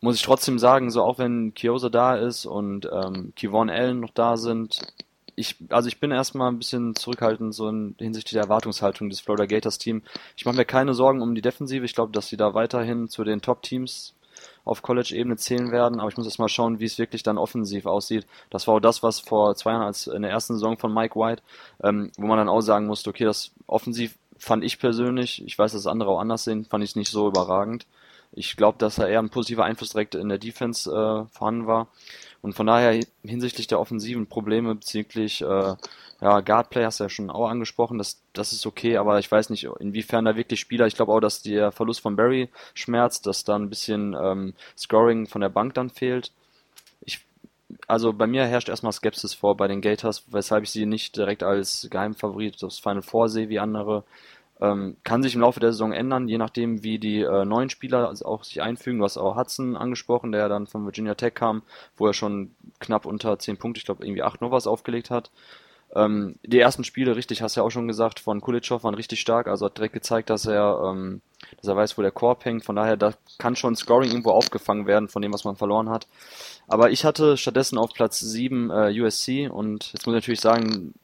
[0.00, 4.10] muss ich trotzdem sagen, so auch wenn Kiosa da ist und ähm, Kivon Allen noch
[4.10, 4.80] da sind,
[5.40, 9.46] ich, also ich bin erstmal ein bisschen zurückhaltend so in hinsichtlich der Erwartungshaltung des Florida
[9.46, 10.02] Gators Team.
[10.36, 11.84] Ich mache mir keine Sorgen um die Defensive.
[11.84, 14.14] Ich glaube, dass sie da weiterhin zu den Top-Teams
[14.64, 17.86] auf College-Ebene zählen werden, aber ich muss erst mal schauen, wie es wirklich dann offensiv
[17.86, 18.26] aussieht.
[18.50, 21.18] Das war auch das, was vor zwei Jahren als in der ersten Saison von Mike
[21.18, 21.42] White,
[21.82, 25.72] ähm, wo man dann auch sagen musste, okay, das offensiv fand ich persönlich, ich weiß,
[25.72, 27.86] dass andere auch anders sehen, fand ich es nicht so überragend.
[28.32, 31.88] Ich glaube, dass da eher ein positiver Einfluss direkt in der Defense äh, vorhanden war.
[32.42, 35.74] Und von daher hinsichtlich der offensiven Probleme bezüglich äh,
[36.20, 39.48] ja, Guardplay hast du ja schon auch angesprochen, das, das ist okay, aber ich weiß
[39.50, 43.44] nicht, inwiefern da wirklich Spieler, ich glaube auch, dass der Verlust von Barry schmerzt, dass
[43.44, 46.32] da ein bisschen ähm, Scoring von der Bank dann fehlt.
[47.04, 47.20] Ich,
[47.86, 51.42] also bei mir herrscht erstmal Skepsis vor bei den Gators, weshalb ich sie nicht direkt
[51.42, 54.04] als Geheimfavorit aufs Final Four sehe wie andere.
[54.60, 58.12] Ähm, kann sich im Laufe der Saison ändern, je nachdem, wie die äh, neuen Spieler
[58.24, 58.98] auch sich einfügen.
[58.98, 61.62] Du hast auch Hudson angesprochen, der dann von Virginia Tech kam,
[61.96, 65.30] wo er schon knapp unter 10 Punkte, ich glaube irgendwie 8 Novas aufgelegt hat.
[65.94, 69.20] Ähm, die ersten Spiele, richtig, hast du ja auch schon gesagt, von Kulitschow waren richtig
[69.20, 71.20] stark, also hat direkt gezeigt, dass er, ähm,
[71.56, 72.64] dass er weiß, wo der Korb hängt.
[72.64, 76.06] Von daher, da kann schon Scoring irgendwo aufgefangen werden von dem, was man verloren hat.
[76.68, 80.94] Aber ich hatte stattdessen auf Platz 7 äh, USC und jetzt muss ich natürlich sagen,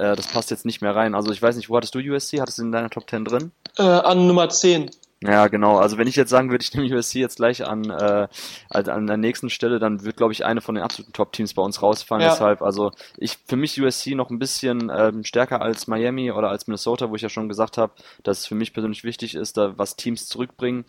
[0.00, 1.14] äh, das passt jetzt nicht mehr rein.
[1.14, 2.40] Also ich weiß nicht, wo hattest du USC?
[2.40, 3.52] Hattest du in deiner Top 10 drin?
[3.78, 4.90] Äh, an Nummer 10.
[5.22, 5.76] Ja, genau.
[5.76, 8.26] Also wenn ich jetzt sagen würde, ich nehme USC jetzt gleich an, äh,
[8.70, 11.82] an der nächsten Stelle, dann wird, glaube ich, eine von den absoluten Top-Teams bei uns
[11.82, 12.22] rausfallen.
[12.22, 12.30] Ja.
[12.30, 16.66] Deshalb, also ich für mich USC noch ein bisschen ähm, stärker als Miami oder als
[16.66, 19.76] Minnesota, wo ich ja schon gesagt habe, dass es für mich persönlich wichtig ist, da
[19.76, 20.84] was Teams zurückbringen.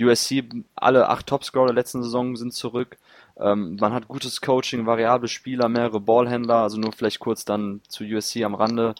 [0.00, 2.96] USC, alle acht Topscorer der letzten Saison sind zurück.
[3.38, 8.04] Ähm, man hat gutes Coaching, variable Spieler, mehrere Ballhändler, also nur vielleicht kurz dann zu
[8.04, 8.94] USC am Rande.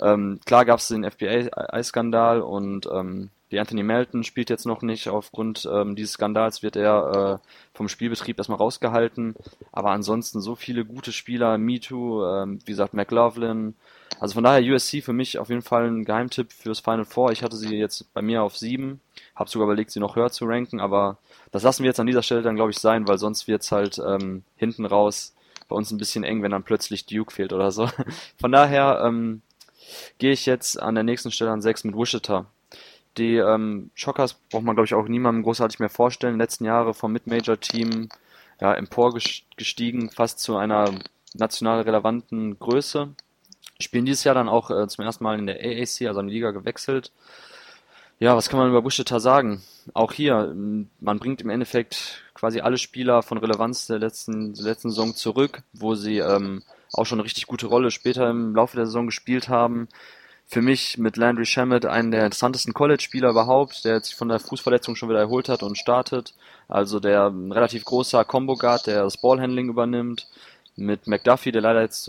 [0.00, 5.08] Ähm, klar gab es den FBA-Skandal und ähm, die Anthony Melton spielt jetzt noch nicht.
[5.08, 9.36] Aufgrund ähm, dieses Skandals wird er äh, vom Spielbetrieb erstmal rausgehalten.
[9.70, 13.74] Aber ansonsten so viele gute Spieler, MeToo, ähm, wie gesagt, McLaughlin.
[14.18, 17.32] Also von daher USC für mich auf jeden Fall ein Geheimtipp fürs Final Four.
[17.32, 19.00] Ich hatte sie jetzt bei mir auf sieben.
[19.34, 21.18] Hab sogar überlegt, sie noch höher zu ranken, aber
[21.52, 23.98] das lassen wir jetzt an dieser Stelle dann, glaube ich, sein, weil sonst wird's halt
[23.98, 25.34] ähm, hinten raus
[25.68, 27.88] bei uns ein bisschen eng, wenn dann plötzlich Duke fehlt oder so.
[28.38, 29.42] Von daher ähm,
[30.18, 32.46] gehe ich jetzt an der nächsten Stelle an 6 mit Wichita.
[33.18, 36.38] Die ähm, Shockers braucht man, glaube ich, auch niemandem großartig mehr vorstellen.
[36.38, 38.08] Letzten Jahre vom Mid-Major-Team
[38.60, 40.92] ja, emporgestiegen, fast zu einer
[41.34, 43.14] national relevanten Größe.
[43.80, 46.34] Spielen dieses Jahr dann auch äh, zum ersten Mal in der AAC, also in die
[46.34, 47.12] Liga gewechselt.
[48.18, 49.62] Ja, was kann man über Wichita sagen?
[49.92, 54.88] Auch hier, man bringt im Endeffekt quasi alle Spieler von Relevanz der letzten, der letzten
[54.88, 56.62] Saison zurück, wo sie ähm,
[56.94, 59.88] auch schon eine richtig gute Rolle später im Laufe der Saison gespielt haben.
[60.46, 64.94] Für mich mit Landry Shamet einen der interessantesten College-Spieler überhaupt, der sich von der Fußverletzung
[64.94, 66.34] schon wieder erholt hat und startet.
[66.68, 70.28] Also der ein relativ großer Combo-Guard, der das Ballhandling übernimmt.
[70.76, 72.08] Mit McDuffie, der leider jetzt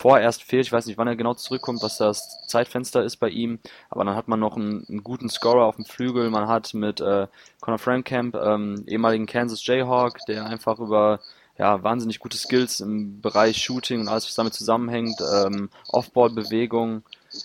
[0.00, 0.66] vorerst fehlt.
[0.66, 3.58] Ich weiß nicht, wann er genau zurückkommt, was das Zeitfenster ist bei ihm.
[3.90, 6.30] Aber dann hat man noch einen, einen guten Scorer auf dem Flügel.
[6.30, 7.26] Man hat mit äh,
[7.60, 11.20] Conor Frankamp, ähm, ehemaligen Kansas Jayhawk, der einfach über
[11.58, 17.02] ja, wahnsinnig gute Skills im Bereich Shooting und alles, was damit zusammenhängt, ähm, Offball-Bewegung,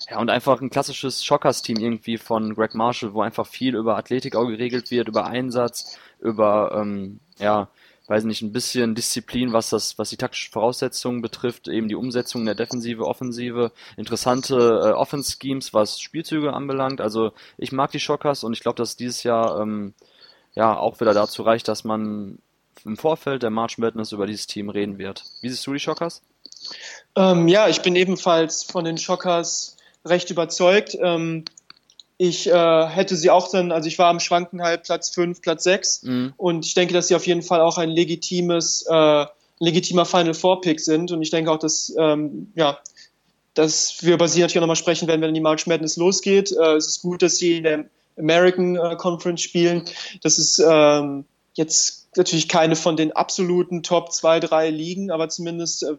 [0.08, 4.34] ja, und einfach ein klassisches Shockers-Team irgendwie von Greg Marshall, wo einfach viel über Athletik
[4.34, 7.68] auch geregelt wird, über Einsatz, über, ähm, ja,
[8.08, 12.44] weiß nicht, ein bisschen Disziplin, was das, was die taktischen Voraussetzungen betrifft, eben die Umsetzung
[12.44, 17.00] der Defensive, Offensive, interessante äh, Offense-Schemes, was Spielzüge anbelangt.
[17.00, 19.94] Also ich mag die Shockers und ich glaube, dass dieses Jahr ähm,
[20.54, 22.38] ja auch wieder dazu reicht, dass man
[22.84, 25.24] im Vorfeld der March Madness über dieses Team reden wird.
[25.40, 26.22] Wie siehst du die Shockers?
[27.16, 30.96] Ähm, ja, ich bin ebenfalls von den Shockers recht überzeugt.
[31.00, 31.44] Ähm,
[32.18, 35.64] ich äh, hätte sie auch dann, also ich war am Schwanken halt Platz 5, Platz
[35.64, 36.34] 6 mhm.
[36.36, 39.26] und ich denke, dass sie auf jeden Fall auch ein legitimes, äh,
[39.58, 42.78] legitimer Final Four Pick sind und ich denke auch, dass, ähm, ja,
[43.54, 46.52] dass wir über sie natürlich auch nochmal sprechen werden, wenn die March Madness losgeht.
[46.52, 47.84] Äh, es ist gut, dass sie in der
[48.18, 49.84] American äh, Conference spielen.
[50.22, 51.24] Das ist ähm,
[51.54, 55.96] jetzt natürlich keine von den absoluten Top 2, 3 Ligen, aber zumindest äh,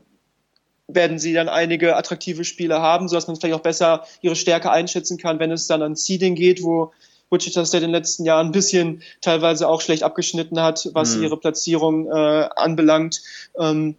[0.88, 5.18] werden sie dann einige attraktive Spiele haben, sodass man vielleicht auch besser ihre Stärke einschätzen
[5.18, 6.92] kann, wenn es dann an Seeding geht, wo
[7.30, 11.24] Wichita State in den letzten Jahren ein bisschen teilweise auch schlecht abgeschnitten hat, was mhm.
[11.24, 13.22] ihre Platzierung äh, anbelangt.
[13.60, 13.96] Ähm,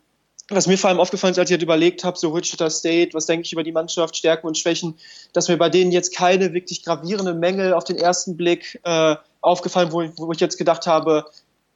[0.50, 3.26] was mir vor allem aufgefallen ist, als ich halt überlegt habe, so Wichita State, was
[3.26, 4.94] denke ich über die Mannschaft, Stärken und Schwächen,
[5.34, 9.92] dass mir bei denen jetzt keine wirklich gravierenden Mängel auf den ersten Blick äh, aufgefallen,
[9.92, 11.26] wo, wo ich jetzt gedacht habe,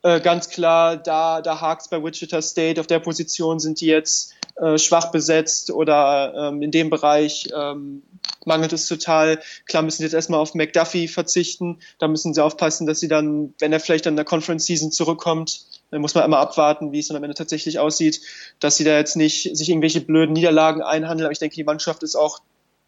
[0.03, 4.35] äh, ganz klar, da, da hakt bei Wichita State, auf der Position sind die jetzt
[4.57, 8.03] äh, schwach besetzt oder ähm, in dem Bereich ähm,
[8.45, 9.41] mangelt es total.
[9.67, 11.79] Klar müssen sie jetzt erstmal auf McDuffie verzichten.
[11.99, 15.65] Da müssen sie aufpassen, dass sie dann, wenn er vielleicht an der Conference Season zurückkommt,
[15.91, 18.21] dann muss man einmal abwarten, wie es dann am Ende tatsächlich aussieht,
[18.61, 21.27] dass sie da jetzt nicht sich irgendwelche blöden Niederlagen einhandeln.
[21.27, 22.41] Aber ich denke, die Mannschaft ist auch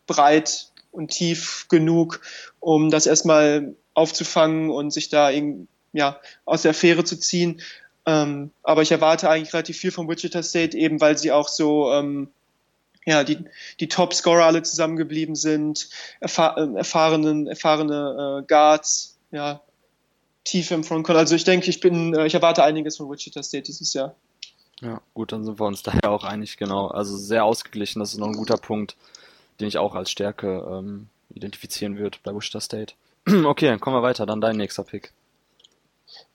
[0.06, 2.20] breit und tief genug,
[2.60, 5.30] um das erstmal aufzufangen und sich da
[5.94, 7.62] ja, aus der Affäre zu ziehen.
[8.04, 11.90] Ähm, aber ich erwarte eigentlich relativ viel von Wichita State, eben weil sie auch so
[11.90, 12.28] ähm,
[13.06, 13.44] ja, die,
[13.80, 15.88] die Top-Scorer alle zusammengeblieben sind,
[16.20, 19.60] erfahr äh, erfahrenen, erfahrene äh, Guards, ja,
[20.44, 21.16] tief im Frontcourt.
[21.16, 24.14] Also ich denke, ich bin, äh, ich erwarte einiges von Wichita State dieses Jahr.
[24.80, 26.88] Ja, gut, dann sind wir uns daher auch einig, genau.
[26.88, 28.96] Also sehr ausgeglichen, das ist noch ein guter Punkt,
[29.60, 32.94] den ich auch als Stärke ähm, identifizieren würde bei Wichita State.
[33.44, 35.12] okay, dann kommen wir weiter, dann dein nächster Pick.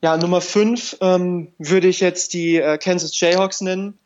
[0.02, 3.98] Ja, Nummer 5 ähm, würde ich jetzt die äh, Kansas Jayhawks nennen.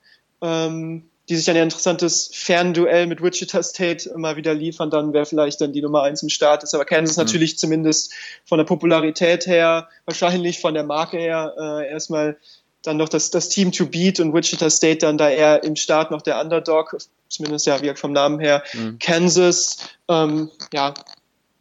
[0.42, 5.60] Ähm, die sich ein interessantes Fernduell mit Wichita State mal wieder liefern, dann wäre vielleicht
[5.60, 6.62] dann die Nummer eins im Start.
[6.62, 7.22] Ist aber Kansas mhm.
[7.22, 8.12] natürlich zumindest
[8.44, 12.36] von der Popularität her, wahrscheinlich von der Marke her, äh, erstmal
[12.82, 16.10] dann noch das, das Team to beat und Wichita State dann da eher im Start
[16.10, 16.98] noch der Underdog,
[17.30, 18.62] zumindest ja wie vom Namen her.
[18.74, 18.98] Mhm.
[18.98, 20.92] Kansas, ähm, ja,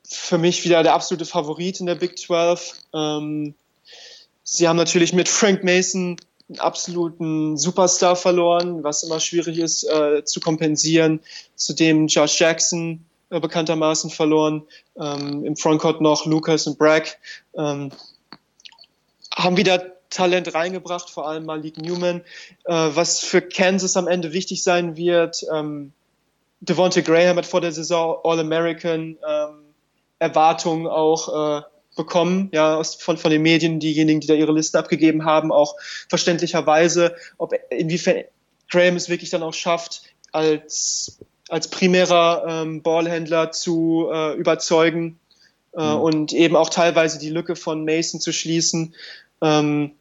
[0.06, 2.74] für mich wieder der absolute Favorit in der Big 12.
[2.94, 3.56] Ähm,
[4.44, 6.18] sie haben natürlich mit Frank Mason
[6.50, 11.22] einen absoluten Superstar verloren, was immer schwierig ist äh, zu kompensieren.
[11.56, 14.64] Zudem Josh Jackson äh, bekanntermaßen verloren.
[15.00, 17.18] Ähm, Im Frontcourt noch Lucas und Bragg.
[17.58, 17.92] Ähm,
[19.36, 22.22] haben wieder Talent reingebracht, vor allem Malik Newman.
[22.66, 25.94] Äh, was für Kansas am Ende wichtig sein wird, ähm,
[26.60, 29.60] Devontae Graham hat vor der Saison All-American ähm,
[30.20, 31.62] Erwartungen auch äh,
[31.96, 35.76] bekommen, ja, aus, von, von den Medien, diejenigen, die da ihre Liste abgegeben haben, auch
[36.10, 38.24] verständlicherweise, ob inwiefern
[38.70, 45.20] Graham es wirklich dann auch schafft, als, als primärer ähm, Ballhändler zu äh, überzeugen
[45.76, 46.02] äh, mhm.
[46.02, 48.96] und eben auch teilweise die Lücke von Mason zu schließen.
[49.42, 49.92] Ähm,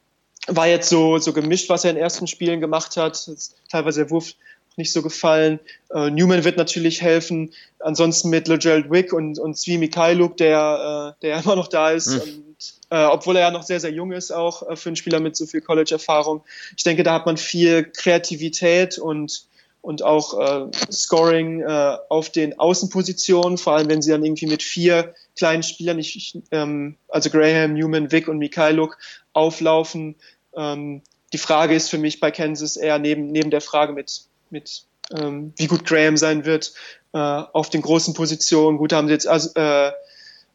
[0.48, 3.30] war jetzt so, so gemischt, was er in den ersten Spielen gemacht hat.
[3.70, 4.34] Teilweise der Wurf
[4.76, 5.60] nicht so gefallen.
[5.90, 7.52] Äh, Newman wird natürlich helfen.
[7.78, 12.08] Ansonsten mit LeGerald Wick und, und Zvi Mikhailuk, der, äh, der immer noch da ist.
[12.08, 12.44] Mhm.
[12.44, 15.20] Und, äh, obwohl er ja noch sehr, sehr jung ist, auch äh, für einen Spieler
[15.20, 16.42] mit so viel College-Erfahrung.
[16.76, 19.46] Ich denke, da hat man viel Kreativität und,
[19.80, 24.62] und auch äh, Scoring äh, auf den Außenpositionen, vor allem wenn sie dann irgendwie mit
[24.62, 28.98] vier kleinen Spielern, ich, ich, ähm, also Graham, Newman, Wick und Mikhailuk,
[29.32, 30.16] auflaufen.
[30.54, 34.84] Ähm, die Frage ist für mich bei Kansas eher neben, neben der Frage mit mit
[35.12, 36.72] ähm, wie gut Graham sein wird
[37.12, 38.78] äh, auf den großen Positionen.
[38.78, 39.92] Gut, haben sie jetzt As äh, äh,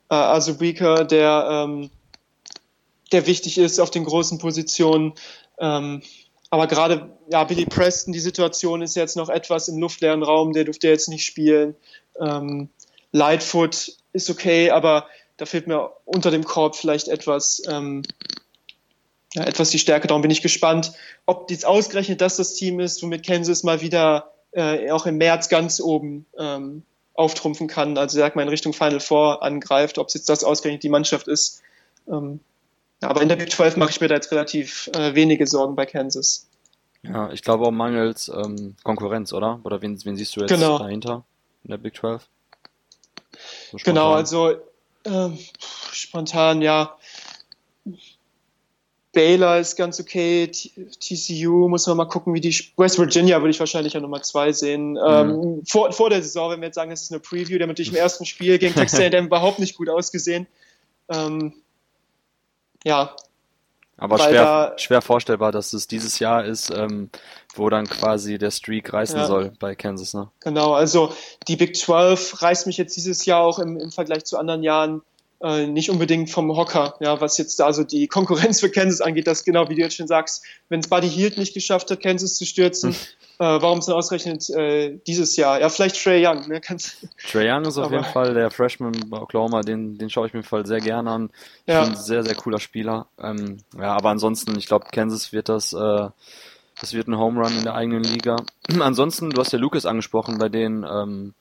[0.10, 1.90] Azubuika, der, ähm,
[3.12, 5.14] der wichtig ist auf den großen Positionen.
[5.60, 6.02] Ähm,
[6.50, 10.64] aber gerade ja, Billy Preston, die Situation ist jetzt noch etwas im luftleeren Raum, der
[10.64, 11.76] durfte jetzt nicht spielen.
[12.20, 12.70] Ähm,
[13.12, 18.04] Lightfoot ist okay, aber da fehlt mir unter dem Korb vielleicht etwas, ähm,
[19.38, 20.08] ja, etwas die Stärke.
[20.08, 20.94] Darum bin ich gespannt,
[21.26, 25.50] ob jetzt ausgerechnet das das Team ist, womit Kansas mal wieder äh, auch im März
[25.50, 27.98] ganz oben ähm, auftrumpfen kann.
[27.98, 31.28] Also sag mal in Richtung Final Four angreift, ob es jetzt das ausgerechnet die Mannschaft
[31.28, 31.62] ist.
[32.08, 32.40] Ähm,
[33.02, 35.86] aber in der Big 12 mache ich mir da jetzt relativ äh, wenige Sorgen bei
[35.86, 36.48] Kansas.
[37.04, 39.60] Ja, ich glaube auch mangels ähm, Konkurrenz, oder?
[39.64, 40.80] Oder wen, wen siehst du jetzt genau.
[40.80, 41.24] dahinter
[41.64, 42.28] in der Big 12?
[43.72, 44.56] So genau, also
[45.04, 45.30] äh,
[45.92, 46.98] spontan, ja.
[49.18, 53.60] Baylor ist ganz okay, TCU muss man mal gucken, wie die West Virginia würde ich
[53.60, 54.92] wahrscheinlich an Nummer zwei sehen.
[54.92, 55.00] Mhm.
[55.08, 57.70] Ähm, vor, vor der Saison, wenn wir jetzt sagen, es ist eine Preview, der hat
[57.70, 60.46] natürlich im ersten Spiel gegen Texas A&M überhaupt nicht gut ausgesehen.
[61.10, 61.54] Ähm,
[62.84, 63.16] ja.
[63.98, 67.10] Aber schwer, da, schwer vorstellbar, dass es dieses Jahr ist, ähm,
[67.56, 69.26] wo dann quasi der Streak reißen ja.
[69.26, 70.30] soll bei Kansas, ne?
[70.42, 71.12] Genau, also
[71.48, 75.02] die Big 12 reißt mich jetzt dieses Jahr auch im, im Vergleich zu anderen Jahren
[75.42, 79.28] äh, nicht unbedingt vom Hocker, ja, was jetzt da so die Konkurrenz für Kansas angeht,
[79.28, 82.36] das genau wie du jetzt schon sagst, wenn es Buddy Hield nicht geschafft hat, Kansas
[82.36, 82.98] zu stürzen, hm.
[83.40, 85.60] äh, warum es dann ausgerechnet äh, dieses Jahr?
[85.60, 86.48] Ja, vielleicht Trey Young.
[86.48, 86.60] Ne?
[87.32, 90.42] Trey Young ist auf jeden Fall der Freshman bei Oklahoma, den, den schaue ich mir
[90.42, 91.30] Fall sehr gerne an.
[91.66, 91.84] Ich ja.
[91.84, 93.08] ein sehr, sehr cooler Spieler.
[93.22, 96.10] Ähm, ja, aber ansonsten, ich glaube, Kansas wird das, äh,
[96.80, 98.38] das wird ein Home Run in der eigenen Liga.
[98.80, 101.34] ansonsten, du hast ja Lucas angesprochen, bei denen ähm,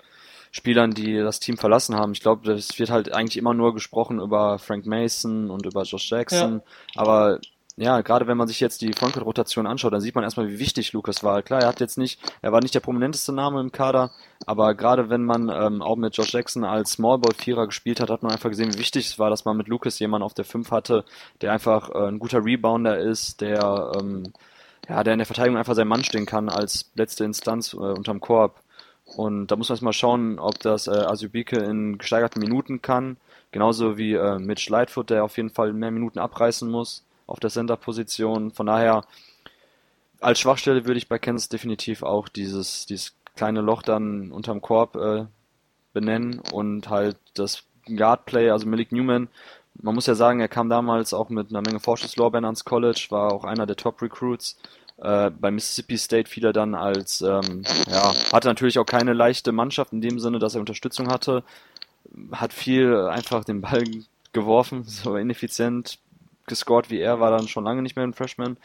[0.57, 2.12] Spielern, die das Team verlassen haben.
[2.12, 6.11] Ich glaube, es wird halt eigentlich immer nur gesprochen über Frank Mason und über Josh
[6.11, 6.62] Jackson.
[6.95, 7.01] Ja.
[7.01, 7.40] Aber
[7.77, 10.95] ja, gerade wenn man sich jetzt die Frontcourt-Rotation anschaut, dann sieht man erstmal, wie wichtig
[10.95, 11.42] Lucas war.
[11.42, 14.12] Klar, er hat jetzt nicht, er war nicht der prominenteste Name im Kader,
[14.47, 18.33] aber gerade wenn man ähm, auch mit Josh Jackson als Smallball-Vierer gespielt hat, hat man
[18.33, 21.05] einfach gesehen, wie wichtig es war, dass man mit Lucas jemanden auf der 5 hatte,
[21.42, 24.33] der einfach äh, ein guter Rebounder ist, der ähm,
[24.88, 28.21] ja, der in der Verteidigung einfach sein Mann stehen kann als letzte Instanz äh, unterm
[28.21, 28.62] Korb.
[29.07, 33.16] Und da muss man jetzt mal schauen, ob das äh, Asubike in gesteigerten Minuten kann.
[33.53, 37.51] Genauso wie äh, Mitch Lightfoot, der auf jeden Fall mehr Minuten abreißen muss auf der
[37.51, 38.51] Center-Position.
[38.51, 39.05] Von daher,
[40.21, 44.97] als Schwachstelle würde ich bei Kansas definitiv auch dieses, dieses kleine Loch dann unterm Korb
[44.97, 45.27] äh,
[45.92, 49.29] benennen und halt das Guard-Play, also Malik Newman,
[49.83, 53.33] man muss ja sagen, er kam damals auch mit einer Menge Vorschusslorbeeren ans College, war
[53.33, 54.59] auch einer der Top-Recruits.
[54.99, 59.53] Äh, bei Mississippi State fiel er dann als, ähm, ja, hatte natürlich auch keine leichte
[59.53, 61.43] Mannschaft in dem Sinne, dass er Unterstützung hatte.
[62.33, 63.85] Hat viel einfach den Ball
[64.33, 65.99] geworfen, so ineffizient
[66.47, 68.57] gescored wie er, war dann schon lange nicht mehr ein Freshman.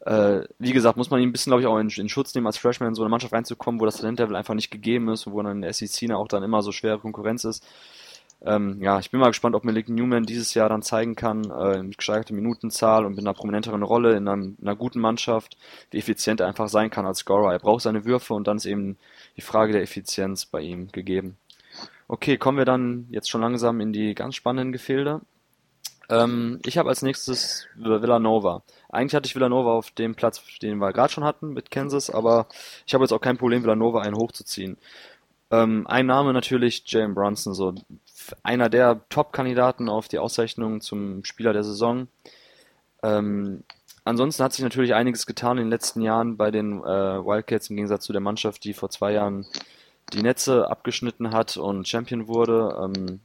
[0.00, 2.46] Äh, wie gesagt, muss man ihn ein bisschen, glaube ich, auch in, in, Schutz nehmen,
[2.46, 5.32] als Freshman in so eine Mannschaft reinzukommen, wo das Talentlevel einfach nicht gegeben ist und
[5.32, 7.64] wo dann in der SEC auch dann immer so schwere Konkurrenz ist.
[8.40, 11.82] Ähm, ja, ich bin mal gespannt, ob Malik Newman dieses Jahr dann zeigen kann, äh,
[11.82, 15.56] mit gesteigerter Minutenzahl und mit einer prominenteren Rolle in, einem, in einer guten Mannschaft,
[15.90, 17.52] wie effizient er einfach sein kann als Scorer.
[17.52, 18.96] Er braucht seine Würfe und dann ist eben
[19.36, 21.36] die Frage der Effizienz bei ihm gegeben.
[22.06, 25.20] Okay, kommen wir dann jetzt schon langsam in die ganz spannenden Gefilde.
[26.08, 28.62] Ähm, ich habe als nächstes Villanova.
[28.88, 32.46] Eigentlich hatte ich Villanova auf dem Platz, den wir gerade schon hatten mit Kansas, aber
[32.86, 34.78] ich habe jetzt auch kein Problem, Villanova einen hochzuziehen.
[35.50, 37.74] Ähm, ein Name natürlich Jalen Brunson, so
[38.42, 42.08] einer der Top-Kandidaten auf die Auszeichnung zum Spieler der Saison.
[43.02, 43.64] Ähm,
[44.04, 47.76] ansonsten hat sich natürlich einiges getan in den letzten Jahren bei den äh, Wildcats im
[47.76, 49.46] Gegensatz zu der Mannschaft, die vor zwei Jahren
[50.12, 52.78] die Netze abgeschnitten hat und Champion wurde.
[52.82, 53.20] Ähm,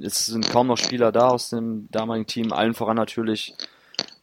[0.00, 3.54] es sind kaum noch Spieler da aus dem damaligen Team, allen voran natürlich,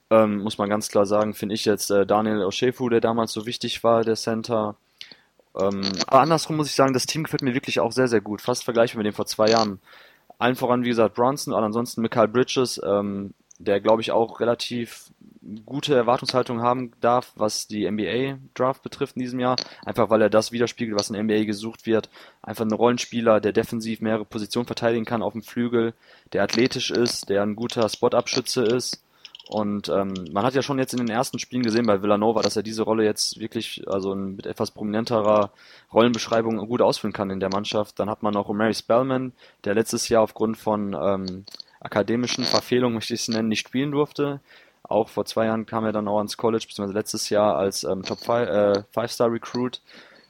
[0.09, 3.45] ähm, muss man ganz klar sagen, finde ich jetzt äh, Daniel Oshefu, der damals so
[3.45, 4.75] wichtig war, der Center.
[5.59, 8.41] Ähm, aber andersrum muss ich sagen, das Team gefällt mir wirklich auch sehr, sehr gut.
[8.41, 9.79] Fast vergleichbar mit dem vor zwei Jahren.
[10.39, 15.11] Allen voran, wie gesagt, Bronson, und ansonsten Michael Bridges, ähm, der glaube ich auch relativ
[15.65, 19.57] gute Erwartungshaltung haben darf, was die NBA-Draft betrifft in diesem Jahr.
[19.85, 22.09] Einfach weil er das widerspiegelt, was in der NBA gesucht wird.
[22.41, 25.93] Einfach ein Rollenspieler, der defensiv mehrere Positionen verteidigen kann auf dem Flügel,
[26.31, 29.03] der athletisch ist, der ein guter Spot-Up-Schütze ist.
[29.53, 32.55] Und ähm, man hat ja schon jetzt in den ersten Spielen gesehen bei Villanova, dass
[32.55, 35.51] er diese Rolle jetzt wirklich, also mit etwas prominenterer
[35.93, 37.99] Rollenbeschreibung gut ausfüllen kann in der Mannschaft.
[37.99, 39.31] Dann hat man noch Mary Spellman,
[39.63, 41.45] der letztes Jahr aufgrund von ähm,
[41.79, 44.39] akademischen Verfehlungen, möchte ich es nennen, nicht spielen durfte.
[44.81, 48.01] Auch vor zwei Jahren kam er dann auch ans College, beziehungsweise letztes Jahr als ähm,
[48.01, 49.75] Top 5-Star-Recruit.
[49.75, 49.79] Äh,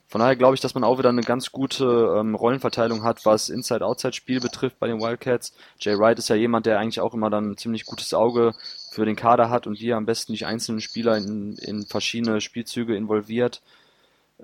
[0.10, 3.48] Von daher glaube ich, dass man auch wieder eine ganz gute ähm, Rollenverteilung hat, was
[3.48, 5.54] Inside-Outside-Spiel betrifft bei den Wildcats.
[5.80, 8.54] Jay Wright ist ja jemand, der eigentlich auch immer dann ein ziemlich gutes Auge
[8.94, 12.96] für den Kader hat und hier am besten die einzelnen Spieler in, in verschiedene Spielzüge
[12.96, 13.62] involviert.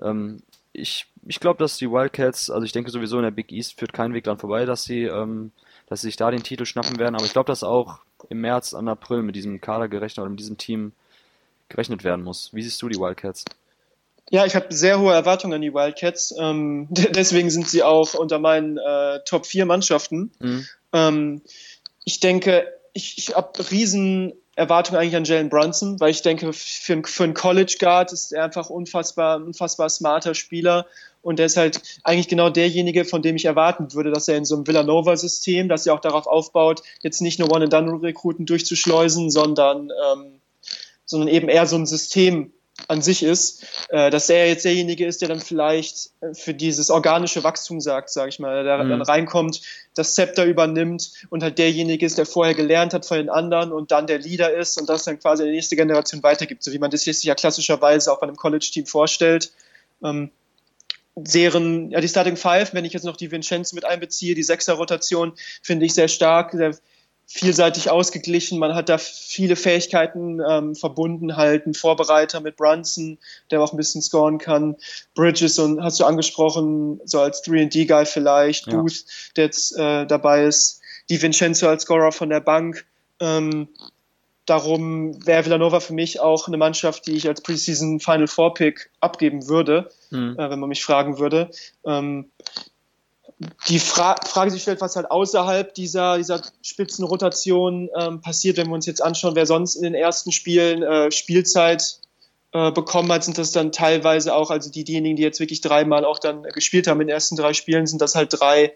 [0.00, 3.78] Ähm, ich ich glaube, dass die Wildcats, also ich denke sowieso in der Big East
[3.78, 5.52] führt kein Weg dran vorbei, dass sie ähm,
[5.90, 7.16] dass sie sich da den Titel schnappen werden.
[7.16, 10.40] Aber ich glaube, dass auch im März, an April mit diesem Kader gerechnet oder mit
[10.40, 10.92] diesem Team
[11.68, 12.50] gerechnet werden muss.
[12.54, 13.44] Wie siehst du die Wildcats?
[14.30, 16.34] Ja, ich habe sehr hohe Erwartungen an die Wildcats.
[16.38, 20.30] Ähm, deswegen sind sie auch unter meinen äh, Top 4 Mannschaften.
[20.38, 20.66] Mhm.
[20.92, 21.42] Ähm,
[22.04, 27.02] ich denke, ich, ich habe riesen Erwartungen eigentlich an Jalen Brunson, weil ich denke, für,
[27.02, 30.86] für einen College Guard ist er einfach unfassbar, unfassbar smarter Spieler.
[31.22, 34.44] Und er ist halt eigentlich genau derjenige, von dem ich erwarten würde, dass er in
[34.44, 40.40] so einem Villanova-System, dass er auch darauf aufbaut, jetzt nicht nur One-and-Done-Rekruten durchzuschleusen, sondern, ähm,
[41.06, 42.52] sondern eben eher so ein System
[42.88, 46.90] an sich ist, äh, dass er jetzt derjenige ist, der dann vielleicht äh, für dieses
[46.90, 48.90] organische Wachstum sagt, sage ich mal, der mhm.
[48.90, 49.60] dann reinkommt,
[49.94, 53.90] das Zepter übernimmt und halt derjenige ist, der vorher gelernt hat von den anderen und
[53.90, 56.90] dann der Leader ist und das dann quasi die nächste Generation weitergibt, so wie man
[56.90, 59.52] das jetzt ja klassischerweise auch bei einem College-Team vorstellt.
[60.02, 60.30] Ähm,
[61.16, 65.32] deren, ja, die Starting Five, wenn ich jetzt noch die Vincenzo mit einbeziehe, die Sechser-Rotation,
[65.62, 66.76] finde ich sehr stark, sehr
[67.32, 68.58] vielseitig ausgeglichen.
[68.58, 73.18] Man hat da viele Fähigkeiten ähm, verbunden, halt ein Vorbereiter mit Brunson,
[73.52, 74.76] der auch ein bisschen scoren kann.
[75.14, 78.76] Bridges und hast du angesprochen, so als 3D-Guy vielleicht, ja.
[78.76, 79.04] Booth,
[79.36, 82.84] der jetzt äh, dabei ist, die Vincenzo als Scorer von der Bank.
[83.20, 83.68] Ähm,
[84.46, 88.90] darum wäre Villanova für mich auch eine Mannschaft, die ich als Preseason Final Four Pick
[88.98, 90.36] abgeben würde, mhm.
[90.36, 91.50] äh, wenn man mich fragen würde.
[91.84, 92.28] Ähm,
[93.68, 98.74] die Fra Frage sich stellt, was halt außerhalb dieser, dieser Spitzenrotation ähm, passiert, wenn wir
[98.74, 102.00] uns jetzt anschauen, wer sonst in den ersten Spielen äh, Spielzeit
[102.52, 106.04] äh, bekommen hat, sind das dann teilweise auch, also die, diejenigen, die jetzt wirklich dreimal
[106.04, 108.74] auch dann gespielt haben in den ersten drei Spielen, sind das halt drei,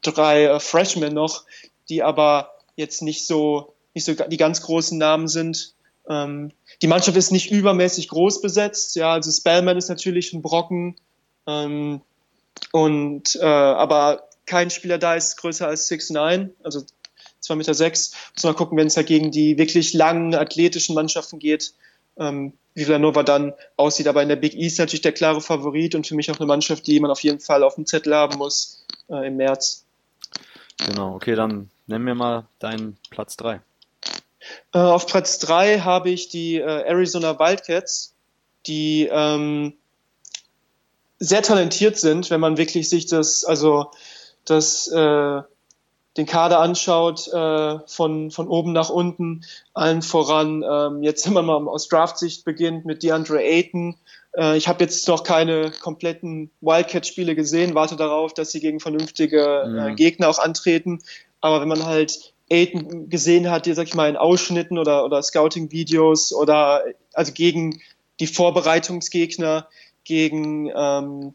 [0.00, 1.44] drei äh, Freshmen noch,
[1.88, 5.74] die aber jetzt nicht so nicht so die ganz großen Namen sind.
[6.08, 6.52] Ähm,
[6.82, 8.94] die Mannschaft ist nicht übermäßig groß besetzt.
[8.94, 10.96] Ja, also Spellman ist natürlich ein Brocken.
[11.46, 12.02] Ähm,
[12.72, 16.84] und, äh, aber kein Spieler da ist größer als 6'9, also
[17.42, 17.74] 2,6 Meter.
[17.74, 18.12] Sechs.
[18.34, 21.74] Muss mal gucken, wenn es halt gegen die wirklich langen athletischen Mannschaften geht,
[22.18, 24.08] ähm, wie Villanova dann aussieht.
[24.08, 26.86] Aber in der Big East natürlich der klare Favorit und für mich auch eine Mannschaft,
[26.86, 29.84] die man auf jeden Fall auf dem Zettel haben muss äh, im März.
[30.78, 33.60] Genau, okay, dann nennen wir mal deinen Platz 3.
[34.72, 38.14] Äh, auf Platz 3 habe ich die äh, Arizona Wildcats,
[38.66, 39.74] die ähm,
[41.18, 43.90] sehr talentiert sind, wenn man wirklich sich das, also
[44.44, 45.42] das, äh,
[46.16, 49.44] den Kader anschaut, äh, von, von oben nach unten,
[49.74, 53.96] allen voran, ähm, jetzt sind wir mal aus Draft-Sicht beginnt mit DeAndre Ayton.
[54.36, 59.90] Äh, ich habe jetzt noch keine kompletten Wildcat-Spiele gesehen, warte darauf, dass sie gegen vernünftige
[59.90, 59.94] äh.
[59.94, 61.00] Gegner auch antreten.
[61.40, 65.22] Aber wenn man halt Aiden gesehen hat, die, sag ich mal, in Ausschnitten oder, oder
[65.22, 67.80] Scouting-Videos oder also gegen
[68.20, 69.68] die Vorbereitungsgegner,
[70.06, 71.34] gegen, ähm,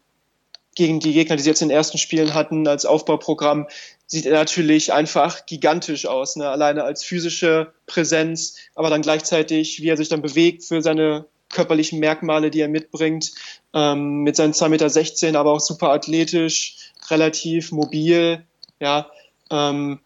[0.74, 3.68] gegen die Gegner, die sie jetzt in den ersten Spielen hatten als Aufbauprogramm,
[4.06, 6.36] sieht er natürlich einfach gigantisch aus.
[6.36, 6.48] Ne?
[6.48, 12.00] Alleine als physische Präsenz, aber dann gleichzeitig, wie er sich dann bewegt für seine körperlichen
[12.00, 13.32] Merkmale, die er mitbringt,
[13.74, 16.76] ähm, mit seinen 2,16 Meter, aber auch super athletisch,
[17.10, 18.44] relativ mobil,
[18.80, 19.10] ja,
[19.50, 20.00] ähm,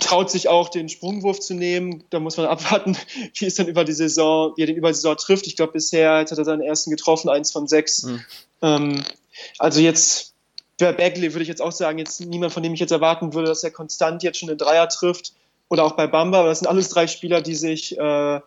[0.00, 2.04] traut sich auch den Sprungwurf zu nehmen.
[2.10, 2.96] Da muss man abwarten,
[3.34, 5.46] wie es dann über die Saison, wie er den über die Saison trifft.
[5.46, 8.02] Ich glaube, bisher hat er seinen ersten getroffen, eins von sechs.
[8.02, 8.24] Mhm.
[8.62, 9.02] Ähm,
[9.58, 10.34] also jetzt,
[10.78, 13.48] bei Bagley würde ich jetzt auch sagen, jetzt niemand, von dem ich jetzt erwarten würde,
[13.48, 15.32] dass er konstant jetzt schon einen Dreier trifft.
[15.68, 18.40] Oder auch bei Bamba, aber das sind alles drei Spieler, die sich, äh,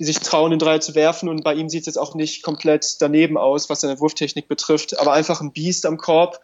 [0.00, 1.28] die sich trauen, den Dreier zu werfen.
[1.28, 4.98] Und bei ihm sieht es jetzt auch nicht komplett daneben aus, was seine Wurftechnik betrifft.
[4.98, 6.40] Aber einfach ein Biest am Korb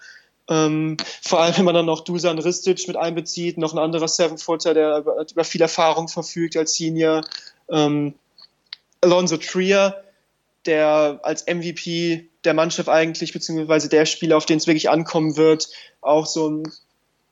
[0.49, 4.75] ähm, vor allem, wenn man dann noch Dusan Ristic mit einbezieht, noch ein anderer Seven-Footer,
[4.75, 7.23] der über, über, viel Erfahrung verfügt als Senior.
[7.71, 8.15] Ähm,
[9.01, 10.03] Alonso Trier,
[10.67, 15.69] der als MVP der Mannschaft eigentlich, beziehungsweise der Spieler, auf den es wirklich ankommen wird,
[16.01, 16.63] auch so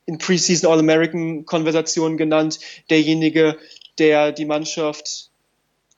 [0.05, 3.57] in Preseason All-American-Konversationen genannt, derjenige,
[3.99, 5.29] der die Mannschaft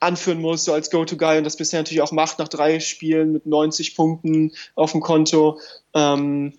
[0.00, 3.46] anführen muss, so als Go-To-Guy und das bisher natürlich auch macht nach drei Spielen mit
[3.46, 5.60] 90 Punkten auf dem Konto.
[5.94, 6.54] Ähm,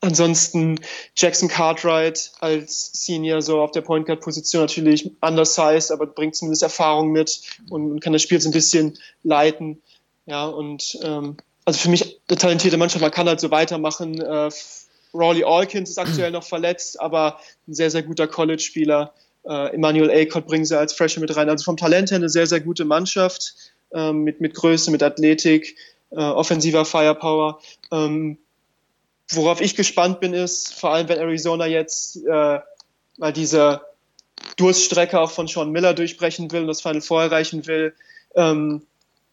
[0.00, 0.78] Ansonsten
[1.16, 6.62] Jackson Cartwright als Senior so auf der Point Guard Position natürlich undersized, aber bringt zumindest
[6.62, 7.40] Erfahrung mit
[7.70, 9.82] und kann das Spiel so ein bisschen leiten.
[10.26, 14.20] Ja, und ähm, also für mich eine talentierte Mannschaft, man kann halt so weitermachen.
[14.20, 14.50] Äh,
[15.14, 19.14] Rawley Alkins ist aktuell noch verletzt, aber ein sehr, sehr guter College-Spieler.
[19.44, 21.48] Äh, Emmanuel Acott bringen sie als Fresher mit rein.
[21.48, 23.54] Also vom Talent her eine sehr, sehr gute Mannschaft
[23.92, 25.76] äh, mit, mit Größe, mit Athletik,
[26.10, 27.60] äh, offensiver Firepower.
[27.90, 28.38] Ähm,
[29.30, 32.60] Worauf ich gespannt bin, ist, vor allem wenn Arizona jetzt äh,
[33.18, 33.80] mal diese
[34.56, 37.94] Durststrecke auch von Sean Miller durchbrechen will und das Final Four erreichen will,
[38.36, 38.82] ähm,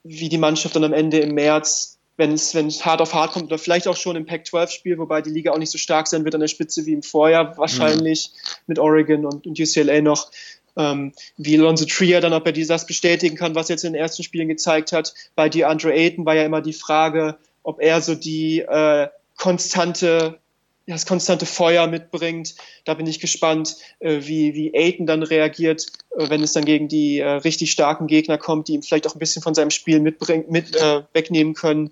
[0.03, 3.33] wie die Mannschaft dann am Ende im März, wenn es wenn es hart auf hart
[3.33, 6.25] kommt oder vielleicht auch schon im Pac-12-Spiel, wobei die Liga auch nicht so stark sein
[6.25, 8.63] wird an der Spitze wie im Vorjahr, wahrscheinlich mhm.
[8.67, 10.31] mit Oregon und, und UCLA noch,
[10.75, 14.01] ähm, wie Lonzo Trier dann, ob er das bestätigen kann, was er jetzt in den
[14.01, 15.13] ersten Spielen gezeigt hat.
[15.35, 19.07] Bei DeAndre Ayton war ja immer die Frage, ob er so die äh,
[19.37, 20.39] konstante,
[20.87, 22.55] das konstante Feuer mitbringt.
[22.85, 26.87] Da bin ich gespannt, äh, wie, wie Aiden dann reagiert, äh, wenn es dann gegen
[26.87, 29.99] die äh, richtig starken Gegner kommt, die ihm vielleicht auch ein bisschen von seinem Spiel
[29.99, 31.91] mitbringen, mit, äh, wegnehmen können.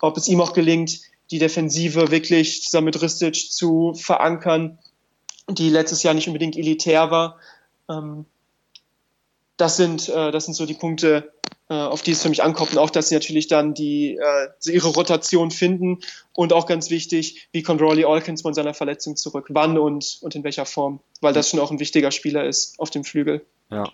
[0.00, 4.78] Ob es ihm auch gelingt, die Defensive wirklich zusammen mit Ristic zu verankern,
[5.48, 7.38] die letztes Jahr nicht unbedingt elitär war.
[7.88, 8.26] Ähm,
[9.62, 11.32] das sind, äh, das sind so die Punkte,
[11.70, 14.70] äh, auf die es für mich ankommt und auch, dass sie natürlich dann die, äh,
[14.70, 16.00] ihre Rotation finden
[16.32, 20.34] und auch ganz wichtig, wie kommt Rawley Alkins von seiner Verletzung zurück, wann und, und
[20.34, 23.46] in welcher Form, weil das schon auch ein wichtiger Spieler ist auf dem Flügel.
[23.70, 23.84] Ja,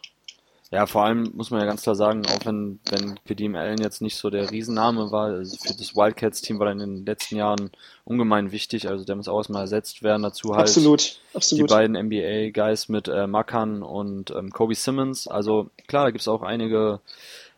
[0.70, 4.02] ja, vor allem muss man ja ganz klar sagen, auch wenn, wenn Kadeem Allen jetzt
[4.02, 7.70] nicht so der Riesenname war, also für das Wildcats-Team war er in den letzten Jahren
[8.04, 10.22] ungemein wichtig, also der muss auch erstmal ersetzt werden.
[10.22, 11.70] Dazu halt absolut, absolut.
[11.70, 15.26] die beiden NBA-Guys mit äh, Makan und ähm, Kobe Simmons.
[15.26, 17.00] Also klar, da gibt's auch einige,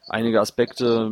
[0.09, 1.11] einige Aspekte,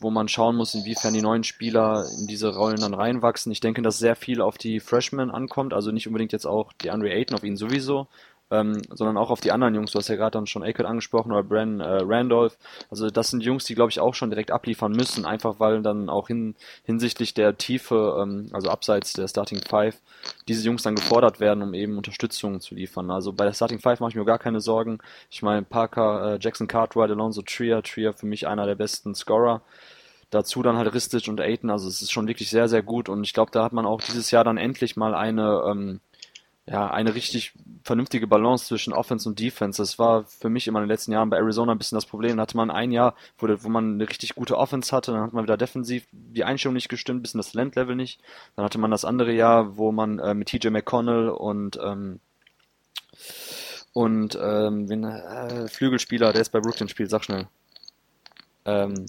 [0.00, 3.52] wo man schauen muss, inwiefern die neuen Spieler in diese Rollen dann reinwachsen.
[3.52, 6.90] Ich denke, dass sehr viel auf die Freshmen ankommt, also nicht unbedingt jetzt auch die
[6.90, 8.06] Andre Ayton, auf ihn sowieso,
[8.50, 9.90] ähm, sondern auch auf die anderen Jungs.
[9.90, 12.56] Du hast ja gerade dann schon Aykert angesprochen oder Bran äh, Randolph.
[12.90, 16.08] Also das sind Jungs, die glaube ich auch schon direkt abliefern müssen, einfach weil dann
[16.08, 19.96] auch hin, hinsichtlich der Tiefe, ähm, also abseits der Starting Five,
[20.48, 23.10] diese Jungs dann gefordert werden, um eben Unterstützung zu liefern.
[23.10, 24.98] Also bei der Starting Five mache ich mir gar keine Sorgen.
[25.30, 29.62] Ich meine Parker, äh, Jackson Cartwright, Alonso Trier, Trier für mich einer der besten Scorer.
[30.30, 33.22] Dazu dann halt Ristic und Aiton, also es ist schon wirklich sehr, sehr gut und
[33.22, 36.00] ich glaube, da hat man auch dieses Jahr dann endlich mal eine ähm,
[36.68, 37.52] ja, eine richtig
[37.84, 39.80] vernünftige Balance zwischen Offense und Defense.
[39.80, 42.36] Das war für mich immer in den letzten Jahren bei Arizona ein bisschen das Problem.
[42.36, 45.32] Da hatte man ein Jahr, wo, wo man eine richtig gute Offense hatte, dann hat
[45.32, 48.20] man wieder defensiv die Einstellung nicht gestimmt, bisschen das Talentlevel nicht.
[48.56, 52.18] Dann hatte man das andere Jahr, wo man äh, mit TJ McConnell und ähm,
[53.92, 57.46] und ähm, wen, äh, Flügelspieler, der ist bei Brooklyn spielt, sag schnell.
[58.66, 59.06] Ähm,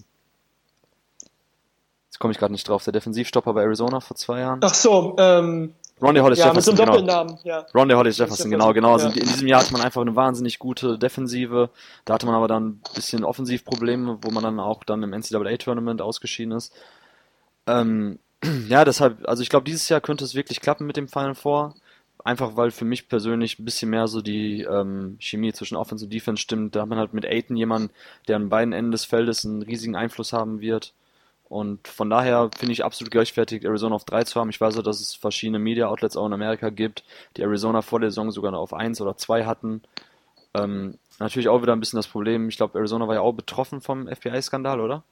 [2.06, 2.84] jetzt komme ich gerade nicht drauf.
[2.84, 4.60] Der Defensivstopper bei Arizona vor zwei Jahren.
[4.62, 6.74] Ach so, ähm, Ronde Hollis ja, Jefferson.
[6.74, 7.38] Mit so einem genau.
[7.44, 7.66] Ja.
[7.74, 8.92] Ronde Hollis Jefferson, genau, genau.
[8.92, 9.14] Also ja.
[9.14, 11.70] in diesem Jahr hat man einfach eine wahnsinnig gute Defensive.
[12.04, 16.00] Da hatte man aber dann ein bisschen Offensivprobleme, wo man dann auch dann im NCAA-Tournament
[16.00, 16.72] ausgeschieden ist.
[17.66, 18.18] Ähm,
[18.68, 21.74] ja, deshalb, also ich glaube, dieses Jahr könnte es wirklich klappen mit dem Final Four.
[22.24, 26.12] einfach weil für mich persönlich ein bisschen mehr so die ähm, Chemie zwischen Offense und
[26.12, 26.76] Defense stimmt.
[26.76, 27.90] Da hat man halt mit Aiton jemanden,
[28.28, 30.92] der an beiden Enden des Feldes einen riesigen Einfluss haben wird.
[31.48, 34.50] Und von daher finde ich absolut gerechtfertigt, Arizona auf 3 zu haben.
[34.50, 37.04] Ich weiß auch, dass es verschiedene Media-Outlets auch in Amerika gibt,
[37.36, 39.82] die Arizona vor der Saison sogar noch auf 1 oder 2 hatten.
[40.54, 42.48] Ähm, natürlich auch wieder ein bisschen das Problem.
[42.48, 45.04] Ich glaube, Arizona war ja auch betroffen vom FBI-Skandal, oder?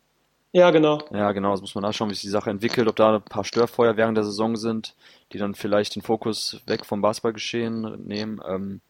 [0.52, 1.00] Ja, genau.
[1.10, 1.50] Ja, genau.
[1.52, 3.96] Das muss man da schauen, wie sich die Sache entwickelt, ob da ein paar Störfeuer
[3.96, 4.94] während der Saison sind,
[5.32, 8.40] die dann vielleicht den Fokus weg vom Basketballgeschehen nehmen.
[8.46, 8.80] Ähm,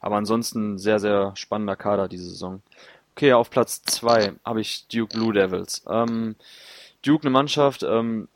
[0.00, 2.62] aber ansonsten sehr, sehr spannender Kader diese Saison.
[3.16, 5.84] Okay, auf Platz 2 habe ich Duke Blue Devils.
[5.88, 6.36] Ähm,
[7.04, 8.28] Duke eine Mannschaft, ähm,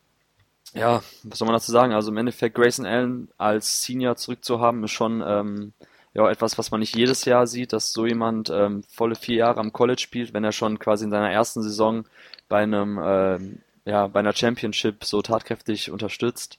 [0.75, 1.93] ja, was soll man dazu sagen?
[1.93, 5.73] Also im Endeffekt Grayson Allen als Senior zurückzuhaben, ist schon ähm,
[6.15, 9.61] ja etwas, was man nicht jedes Jahr sieht, dass so jemand ähm, volle vier Jahre
[9.61, 12.05] am College spielt, wenn er schon quasi in seiner ersten Saison
[12.49, 16.59] bei einem ähm, ja bei einer Championship so tatkräftig unterstützt.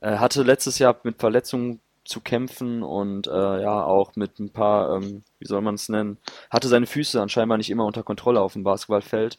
[0.00, 4.96] Er hatte letztes Jahr mit Verletzungen zu kämpfen und äh, ja auch mit ein paar,
[4.96, 6.18] ähm, wie soll man es nennen,
[6.50, 9.38] hatte seine Füße anscheinend nicht immer unter Kontrolle auf dem Basketballfeld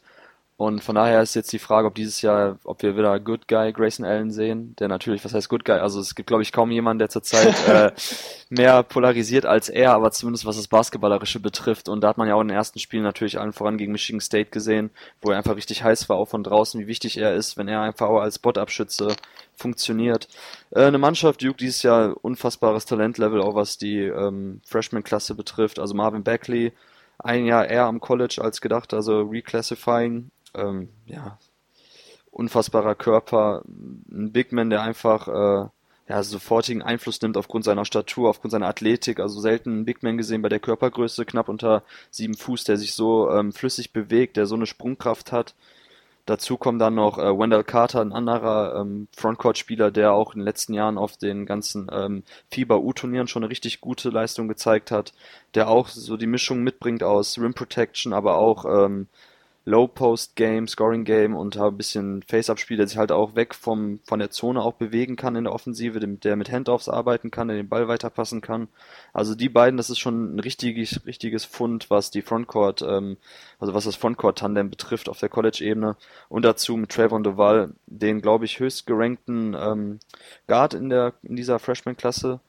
[0.58, 3.72] und von daher ist jetzt die Frage, ob dieses Jahr, ob wir wieder Good Guy
[3.72, 5.78] Grayson Allen sehen, der natürlich, was heißt Good Guy?
[5.78, 7.92] Also es gibt, glaube ich, kaum jemanden, der zurzeit äh,
[8.50, 11.88] mehr polarisiert als er, aber zumindest was das Basketballerische betrifft.
[11.88, 14.20] Und da hat man ja auch in den ersten Spielen natürlich allen voran gegen Michigan
[14.20, 14.90] State gesehen,
[15.22, 17.82] wo er einfach richtig heiß war, auch von draußen, wie wichtig er ist, wenn er
[17.82, 19.14] einfach auch als Spot-Abschütze
[19.54, 20.26] funktioniert.
[20.72, 25.78] Äh, eine Mannschaft, Duke dieses Jahr unfassbares Talentlevel, auch was die ähm, Freshman-Klasse betrifft.
[25.78, 26.72] Also Marvin Beckley,
[27.20, 31.38] ein Jahr eher am College als gedacht, also Reclassifying ähm, ja,
[32.30, 35.68] unfassbarer Körper, ein Big Man, der einfach äh,
[36.08, 39.20] ja, sofortigen Einfluss nimmt aufgrund seiner Statur, aufgrund seiner Athletik.
[39.20, 42.94] Also selten einen Big Man gesehen bei der Körpergröße, knapp unter sieben Fuß, der sich
[42.94, 45.54] so ähm, flüssig bewegt, der so eine Sprungkraft hat.
[46.24, 50.44] Dazu kommt dann noch äh, Wendell Carter, ein anderer ähm, Frontcourt-Spieler, der auch in den
[50.44, 55.14] letzten Jahren auf den ganzen ähm, FIBA-U-Turnieren schon eine richtig gute Leistung gezeigt hat,
[55.54, 59.08] der auch so die Mischung mitbringt aus Rim Protection, aber auch ähm,
[59.68, 64.62] Low-Post-Game, Scoring-Game und ein bisschen Face-Up-Spiel, der sich halt auch weg vom, von der Zone
[64.62, 68.40] auch bewegen kann in der Offensive, der mit Handoffs arbeiten kann, der den Ball weiterpassen
[68.40, 68.68] kann.
[69.12, 73.18] Also die beiden, das ist schon ein richtiges, richtiges Fund, was die Frontcourt, ähm,
[73.60, 75.96] also was das Frontcourt-Tandem betrifft auf der College-Ebene.
[76.30, 79.98] Und dazu mit Trayvon Duval, den, glaube ich, höchst gerankten ähm,
[80.46, 82.40] Guard in der, in dieser Freshman-Klasse.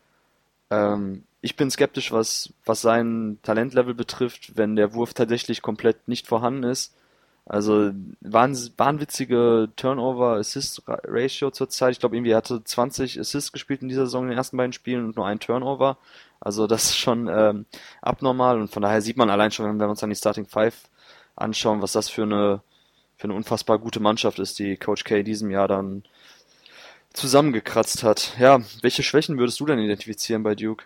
[0.70, 6.26] Ähm, ich bin skeptisch, was, was sein Talentlevel betrifft, wenn der Wurf tatsächlich komplett nicht
[6.26, 6.94] vorhanden ist.
[7.46, 11.94] Also wahnwitzige Turnover-Assist-Ratio zurzeit.
[11.94, 15.06] Ich glaube, irgendwie hatte 20 Assists gespielt in dieser Saison in den ersten beiden Spielen
[15.06, 15.98] und nur ein Turnover.
[16.40, 17.66] Also das ist schon ähm,
[18.02, 20.90] abnormal und von daher sieht man allein schon, wenn wir uns dann die Starting Five
[21.36, 22.62] anschauen, was das für eine
[23.18, 26.04] für eine unfassbar gute Mannschaft ist, die Coach K diesem Jahr dann
[27.12, 28.34] zusammengekratzt hat.
[28.40, 30.86] Ja, welche Schwächen würdest du denn identifizieren bei Duke?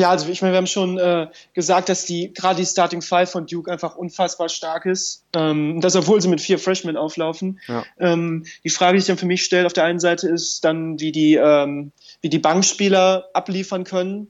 [0.00, 3.30] Ja, also ich meine, wir haben schon äh, gesagt, dass die gerade die Starting Five
[3.30, 5.26] von Duke einfach unfassbar stark ist.
[5.36, 7.60] Ähm, das, obwohl sie mit vier Freshmen auflaufen.
[7.68, 7.84] Ja.
[7.98, 10.98] Ähm, die Frage, die sich dann für mich stellt, auf der einen Seite ist dann,
[11.00, 11.92] wie die, ähm,
[12.22, 14.28] wie die Bankspieler abliefern können.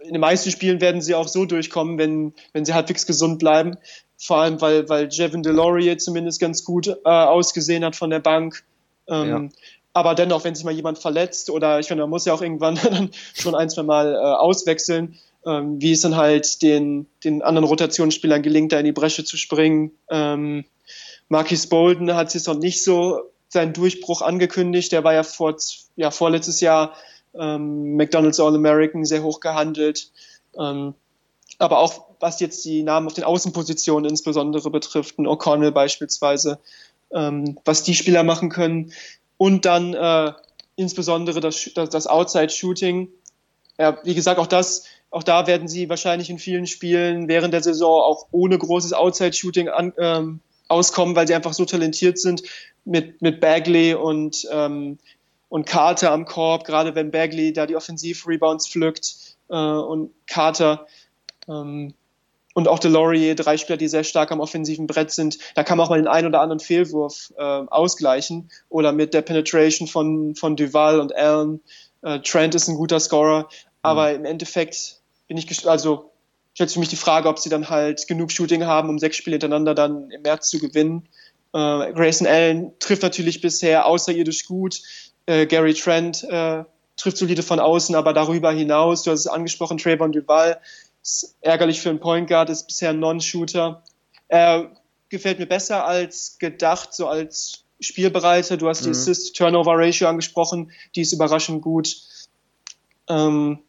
[0.00, 3.76] In den meisten Spielen werden sie auch so durchkommen, wenn, wenn sie halbwegs gesund bleiben.
[4.18, 8.64] Vor allem, weil, weil Jevin Delorier zumindest ganz gut äh, ausgesehen hat von der Bank.
[9.08, 9.48] Ähm, ja
[9.96, 12.74] aber dennoch, wenn sich mal jemand verletzt oder ich finde, man muss ja auch irgendwann
[12.82, 15.16] dann schon ein, zwei Mal äh, auswechseln,
[15.46, 19.38] ähm, wie es dann halt den, den anderen Rotationsspielern gelingt, da in die Bresche zu
[19.38, 19.92] springen.
[20.10, 20.66] Ähm,
[21.30, 24.92] Marquis Bolden hat sich noch nicht so seinen Durchbruch angekündigt.
[24.92, 25.56] Der war ja vor,
[25.96, 26.92] ja, vorletztes Jahr
[27.32, 30.10] ähm, McDonald's All-American sehr hoch gehandelt.
[30.58, 30.92] Ähm,
[31.56, 36.58] aber auch was jetzt die Namen auf den Außenpositionen insbesondere betrifft, ein O'Connell beispielsweise,
[37.12, 38.92] ähm, was die Spieler machen können,
[39.38, 40.32] und dann äh,
[40.76, 43.08] insbesondere das, das, das Outside-Shooting.
[43.78, 47.62] Ja, wie gesagt, auch das, auch da werden sie wahrscheinlich in vielen Spielen während der
[47.62, 49.68] Saison auch ohne großes Outside-Shooting
[49.98, 52.42] ähm, auskommen, weil sie einfach so talentiert sind
[52.84, 54.98] mit, mit Bagley und, ähm,
[55.48, 60.86] und Carter am Korb, gerade wenn Bagley da die Offensiv-Rebounds pflückt äh, und Carter
[61.48, 61.94] ähm,
[62.56, 65.36] und auch Delorier, drei Spieler, die sehr stark am offensiven Brett sind.
[65.54, 69.20] Da kann man auch mal den einen oder anderen Fehlwurf äh, ausgleichen oder mit der
[69.20, 71.60] Penetration von, von Duval und Allen.
[72.00, 73.50] Äh, Trent ist ein guter Scorer,
[73.82, 74.16] aber mhm.
[74.16, 76.12] im Endeffekt bin ich, also
[76.54, 79.18] stellt sich für mich die Frage, ob sie dann halt genug Shooting haben, um sechs
[79.18, 81.06] Spiele hintereinander dann im März zu gewinnen.
[81.52, 84.80] Äh, Grayson Allen trifft natürlich bisher außerirdisch gut.
[85.26, 86.64] Äh, Gary Trent äh,
[86.96, 90.58] trifft solide von außen, aber darüber hinaus, du hast es angesprochen, Trayvon Duval
[91.06, 93.82] ist ärgerlich für einen Point Guard, ist bisher ein Non-Shooter.
[94.28, 94.72] Er
[95.08, 98.56] gefällt mir besser als gedacht, so als Spielbereiter.
[98.56, 98.86] Du hast mhm.
[98.86, 101.96] die Assist-Turnover-Ratio angesprochen, die ist überraschend gut.
[103.08, 103.60] Ähm,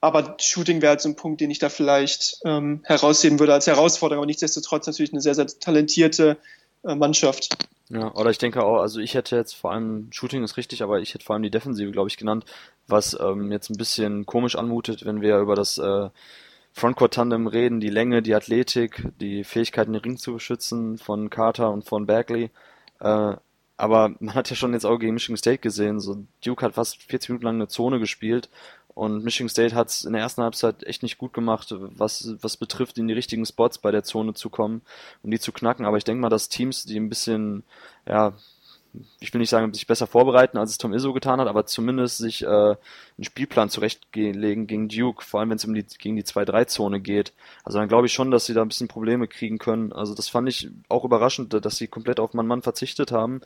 [0.00, 3.68] aber Shooting wäre halt so ein Punkt, den ich da vielleicht ähm, herausheben würde als
[3.68, 4.22] Herausforderung.
[4.22, 6.36] Aber nichtsdestotrotz natürlich eine sehr, sehr talentierte
[6.82, 7.56] äh, Mannschaft.
[7.88, 11.00] Ja, oder ich denke auch, also ich hätte jetzt vor allem, Shooting ist richtig, aber
[11.00, 12.44] ich hätte vor allem die Defensive, glaube ich, genannt,
[12.88, 16.08] was ähm, jetzt ein bisschen komisch anmutet, wenn wir über das äh,
[16.74, 21.84] Frontcourt-Tandem reden, die Länge, die Athletik, die Fähigkeiten, den Ring zu beschützen von Carter und
[21.84, 22.50] von Bagley.
[23.00, 23.36] Äh,
[23.76, 27.02] aber man hat ja schon jetzt auch gegen Michigan State gesehen, so Duke hat fast
[27.02, 28.48] 40 Minuten lang eine Zone gespielt
[28.94, 32.56] und Michigan State hat es in der ersten Halbzeit echt nicht gut gemacht, was, was
[32.56, 34.82] betrifft, in die richtigen Spots bei der Zone zu kommen
[35.22, 35.84] und die zu knacken.
[35.84, 37.64] Aber ich denke mal, dass Teams, die ein bisschen,
[38.06, 38.34] ja,
[39.20, 42.18] ich will nicht sagen, sich besser vorbereiten, als es Tom Izzo getan hat, aber zumindest
[42.18, 42.76] sich äh, einen
[43.22, 47.32] Spielplan zurechtlegen gegen Duke, vor allem wenn es um die, gegen die 2-3-Zone geht.
[47.64, 49.92] Also dann glaube ich schon, dass sie da ein bisschen Probleme kriegen können.
[49.92, 53.40] Also das fand ich auch überraschend, dass sie komplett auf Mann-Mann verzichtet haben.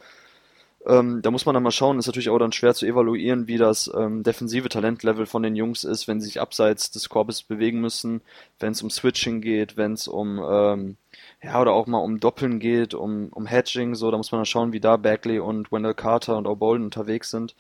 [0.87, 3.59] Ähm, da muss man dann mal schauen, ist natürlich auch dann schwer zu evaluieren, wie
[3.59, 7.81] das ähm, defensive Talentlevel von den Jungs ist, wenn sie sich abseits des Korbes bewegen
[7.81, 8.21] müssen,
[8.61, 10.97] wenn es um Switching geht, wenn es um ähm,
[11.43, 14.47] ja, oder auch mal um Doppeln geht, um, um Hedging, so, da muss man dann
[14.47, 17.55] schauen, wie da Bagley und Wendell Carter und O'Bolden unterwegs sind.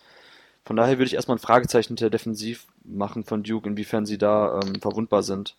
[0.65, 4.61] Von daher würde ich erstmal ein Fragezeichen hinter Defensiv machen von Duke, inwiefern sie da
[4.61, 5.57] ähm, verwundbar sind.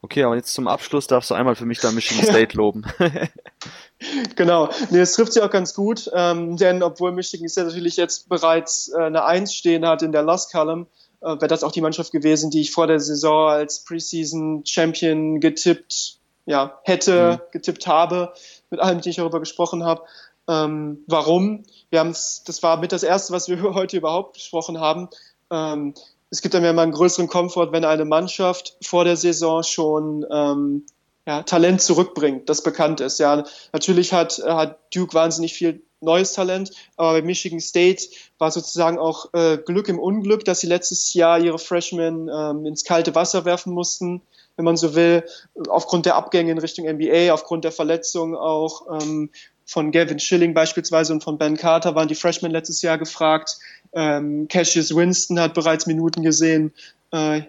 [0.00, 2.84] Okay, aber jetzt zum Abschluss darfst du einmal für mich da Michigan State loben.
[4.36, 8.28] genau, nee, es trifft sie auch ganz gut, ähm, denn obwohl Michigan State natürlich jetzt
[8.28, 10.86] bereits äh, eine Eins stehen hat in der Lost Column,
[11.20, 15.38] äh, wäre das auch die Mannschaft gewesen, die ich vor der Saison als Preseason Champion
[15.38, 17.52] getippt ja, hätte, mhm.
[17.52, 18.32] getippt habe,
[18.70, 20.02] mit allem, die ich darüber gesprochen habe.
[20.48, 21.64] Ähm, warum?
[21.90, 25.08] Wir haben es, das war mit das erste, was wir heute überhaupt besprochen haben.
[25.50, 25.94] Ähm,
[26.30, 30.24] es gibt dann ja mal einen größeren Komfort, wenn eine Mannschaft vor der Saison schon
[30.30, 30.86] ähm,
[31.26, 33.18] ja, Talent zurückbringt, das bekannt ist.
[33.18, 38.98] Ja, natürlich hat, hat Duke wahnsinnig viel neues Talent, aber bei Michigan State war sozusagen
[38.98, 43.44] auch äh, Glück im Unglück, dass sie letztes Jahr ihre Freshmen ähm, ins kalte Wasser
[43.44, 44.22] werfen mussten
[44.56, 45.24] wenn man so will,
[45.68, 49.30] aufgrund der Abgänge in Richtung NBA, aufgrund der Verletzung auch ähm,
[49.64, 53.58] von Gavin Schilling beispielsweise und von Ben Carter waren die Freshmen letztes Jahr gefragt.
[53.92, 56.72] Ähm, Cassius Winston hat bereits Minuten gesehen.
[57.10, 57.42] Äh,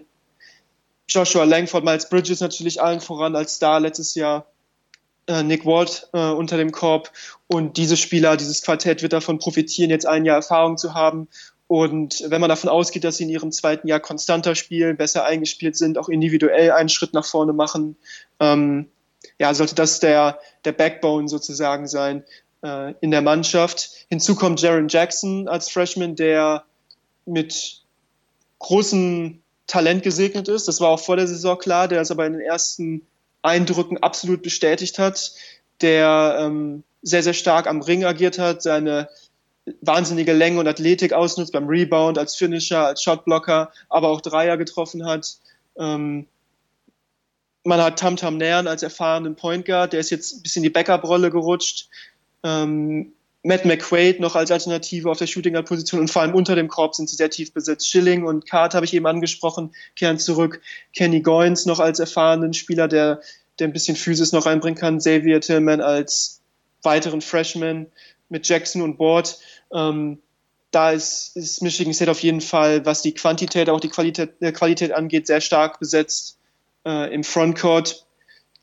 [1.08, 4.46] Joshua Langford, Miles Bridges natürlich allen voran als Star letztes Jahr.
[5.26, 7.10] Äh, Nick Ward äh, unter dem Korb.
[7.46, 11.28] Und diese Spieler, dieses Quartett wird davon profitieren, jetzt ein Jahr Erfahrung zu haben
[11.66, 15.76] und wenn man davon ausgeht, dass sie in ihrem zweiten Jahr konstanter spielen, besser eingespielt
[15.76, 17.96] sind, auch individuell einen Schritt nach vorne machen,
[18.38, 18.90] ähm,
[19.38, 22.24] ja, sollte das der, der Backbone sozusagen sein
[22.62, 24.06] äh, in der Mannschaft.
[24.08, 26.64] Hinzu kommt Jaron Jackson als Freshman, der
[27.24, 27.82] mit
[28.58, 30.68] großem Talent gesegnet ist.
[30.68, 33.06] Das war auch vor der Saison klar, der es aber in den ersten
[33.42, 35.32] Eindrücken absolut bestätigt hat,
[35.80, 39.08] der ähm, sehr, sehr stark am Ring agiert hat, seine
[39.80, 45.06] wahnsinnige Länge und Athletik ausnutzt beim Rebound, als Finisher, als Shotblocker, aber auch Dreier getroffen
[45.06, 45.36] hat.
[45.78, 46.26] Ähm,
[47.64, 50.64] man hat Tam Tam Nähren als erfahrenen Point Guard, der ist jetzt ein bisschen in
[50.64, 51.88] die Backup-Rolle gerutscht.
[52.42, 53.12] Ähm,
[53.42, 56.68] Matt McQuaid noch als Alternative auf der Shooting Guard Position und vor allem unter dem
[56.68, 57.88] Korb sind sie sehr tief besetzt.
[57.88, 60.62] Schilling und Carter habe ich eben angesprochen, kehren zurück.
[60.94, 63.20] Kenny Goins noch als erfahrenen Spieler, der,
[63.58, 64.98] der ein bisschen Physis noch reinbringen kann.
[64.98, 66.40] Xavier Tillman als
[66.82, 67.86] weiteren Freshman
[68.34, 69.38] mit Jackson und Board.
[69.72, 70.18] Ähm,
[70.72, 74.50] da ist, ist Michigan State auf jeden Fall, was die Quantität, auch die Qualität, äh,
[74.50, 76.36] Qualität angeht, sehr stark besetzt.
[76.84, 78.04] Äh, Im Frontcourt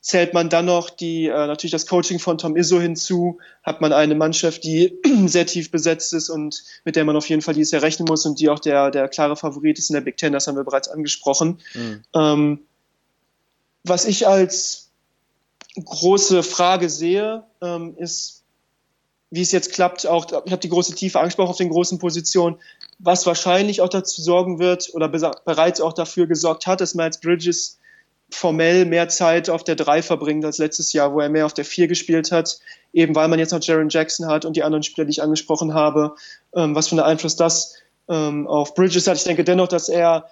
[0.02, 3.94] zählt man dann noch die, äh, natürlich das Coaching von Tom Izzo hinzu, hat man
[3.94, 7.72] eine Mannschaft, die sehr tief besetzt ist und mit der man auf jeden Fall dieses
[7.72, 10.34] Jahr rechnen muss und die auch der, der klare Favorit ist in der Big Ten,
[10.34, 11.60] das haben wir bereits angesprochen.
[11.72, 12.02] Mhm.
[12.14, 12.60] Ähm,
[13.84, 14.90] was ich als
[15.82, 18.41] große Frage sehe, ähm, ist,
[19.32, 22.56] wie es jetzt klappt, auch, ich habe die große Tiefe angesprochen auf den großen Positionen,
[22.98, 27.78] was wahrscheinlich auch dazu sorgen wird oder bereits auch dafür gesorgt hat, dass Miles Bridges
[28.30, 31.64] formell mehr Zeit auf der 3 verbringt als letztes Jahr, wo er mehr auf der
[31.64, 32.58] 4 gespielt hat,
[32.92, 35.72] eben weil man jetzt noch Jaron Jackson hat und die anderen Spieler, die ich angesprochen
[35.72, 36.14] habe,
[36.54, 37.76] ähm, was für einen Einfluss das
[38.10, 39.16] ähm, auf Bridges hat.
[39.16, 40.28] Ich denke dennoch, dass er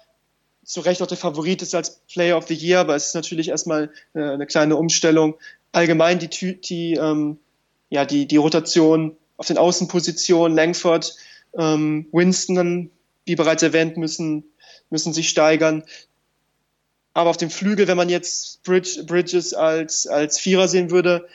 [0.63, 3.49] zu Recht auch der Favorit ist als Player of the Year, aber es ist natürlich
[3.49, 5.39] erstmal äh, eine kleine Umstellung.
[5.71, 7.39] Allgemein die, die ähm,
[7.91, 11.15] ja, die, die Rotation auf den Außenpositionen, Langford,
[11.57, 12.89] ähm, Winston,
[13.25, 14.45] wie bereits erwähnt, müssen,
[14.89, 15.83] müssen sich steigern.
[17.13, 21.27] Aber auf dem Flügel, wenn man jetzt Bridge, Bridges als, als Vierer sehen würde,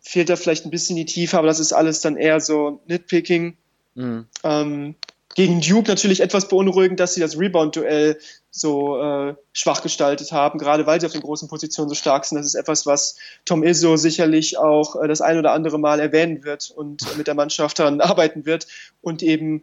[0.00, 3.56] fehlt da vielleicht ein bisschen die Tiefe, aber das ist alles dann eher so Nitpicking.
[3.94, 4.26] Mhm.
[4.44, 4.94] Ähm,
[5.34, 8.18] gegen Duke natürlich etwas beunruhigend, dass sie das Rebound-Duell
[8.50, 12.38] so äh, schwach gestaltet haben, gerade weil sie auf den großen Positionen so stark sind.
[12.38, 16.44] Das ist etwas, was Tom Izzo sicherlich auch äh, das ein oder andere Mal erwähnen
[16.44, 18.66] wird und äh, mit der Mannschaft daran arbeiten wird
[19.00, 19.62] und eben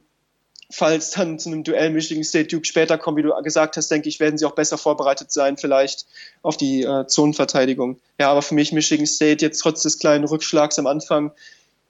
[0.73, 4.09] falls dann zu einem Duell Michigan State Duke später kommen, wie du gesagt hast, denke
[4.09, 6.05] ich, werden sie auch besser vorbereitet sein, vielleicht
[6.41, 7.99] auf die äh, Zonenverteidigung.
[8.19, 11.31] Ja, aber für mich Michigan State jetzt trotz des kleinen Rückschlags am Anfang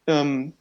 [0.08, 0.54] ähm,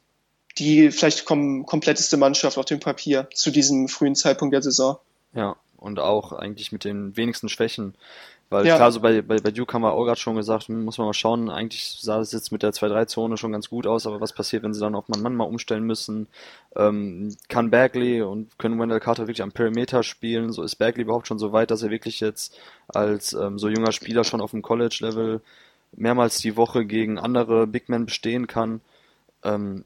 [0.60, 4.98] die vielleicht kom kompletteste Mannschaft auf dem Papier zu diesem frühen Zeitpunkt der Saison.
[5.34, 7.94] Ja, und auch eigentlich mit den wenigsten Schwächen.
[8.50, 8.74] Weil ja.
[8.74, 11.14] klar, so bei, bei, bei Duke haben wir auch gerade schon gesagt, muss man mal
[11.14, 14.64] schauen, eigentlich sah es jetzt mit der 2-3-Zone schon ganz gut aus, aber was passiert,
[14.64, 16.26] wenn sie dann auf Mann Mann mal umstellen müssen?
[16.74, 20.52] Ähm, kann Bagley und können Wendell Carter wirklich am Perimeter spielen?
[20.52, 22.58] So ist Bagley überhaupt schon so weit, dass er wirklich jetzt
[22.88, 25.40] als ähm, so junger Spieler schon auf dem College-Level
[25.92, 28.80] mehrmals die Woche gegen andere Big Men bestehen kann?
[29.44, 29.84] Ähm,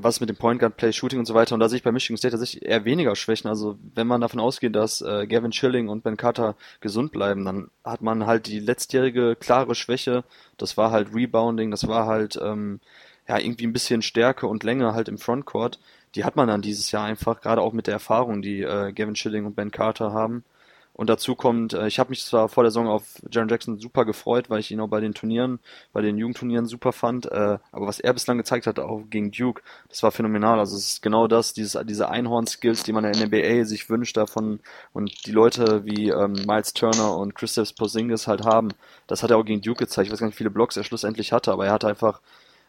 [0.00, 1.54] was mit dem Point Guard Play, Shooting und so weiter.
[1.54, 3.48] Und da sehe ich bei Michigan State tatsächlich eher weniger Schwächen.
[3.48, 7.70] Also wenn man davon ausgeht, dass äh, Gavin Schilling und Ben Carter gesund bleiben, dann
[7.84, 10.24] hat man halt die letztjährige klare Schwäche.
[10.56, 12.80] Das war halt Rebounding, das war halt ähm,
[13.28, 15.78] ja irgendwie ein bisschen Stärke und Länge halt im Frontcourt.
[16.14, 19.16] Die hat man dann dieses Jahr einfach, gerade auch mit der Erfahrung, die äh, Gavin
[19.16, 20.44] Schilling und Ben Carter haben.
[20.94, 24.04] Und dazu kommt, äh, ich habe mich zwar vor der Saison auf Jaron Jackson super
[24.04, 25.58] gefreut, weil ich ihn auch bei den Turnieren,
[25.92, 27.26] bei den Jugendturnieren super fand.
[27.26, 30.60] Äh, aber was er bislang gezeigt hat, auch gegen Duke, das war phänomenal.
[30.60, 34.16] Also es ist genau das, dieses, diese Einhorn-Skills, die man in der NBA sich wünscht
[34.16, 34.60] davon
[34.92, 38.68] und die Leute wie ähm, Miles Turner und Christoph Porzingis halt haben.
[39.08, 40.06] Das hat er auch gegen Duke gezeigt.
[40.06, 42.20] Ich weiß gar nicht, wie viele Blocks er schlussendlich hatte, aber er hatte einfach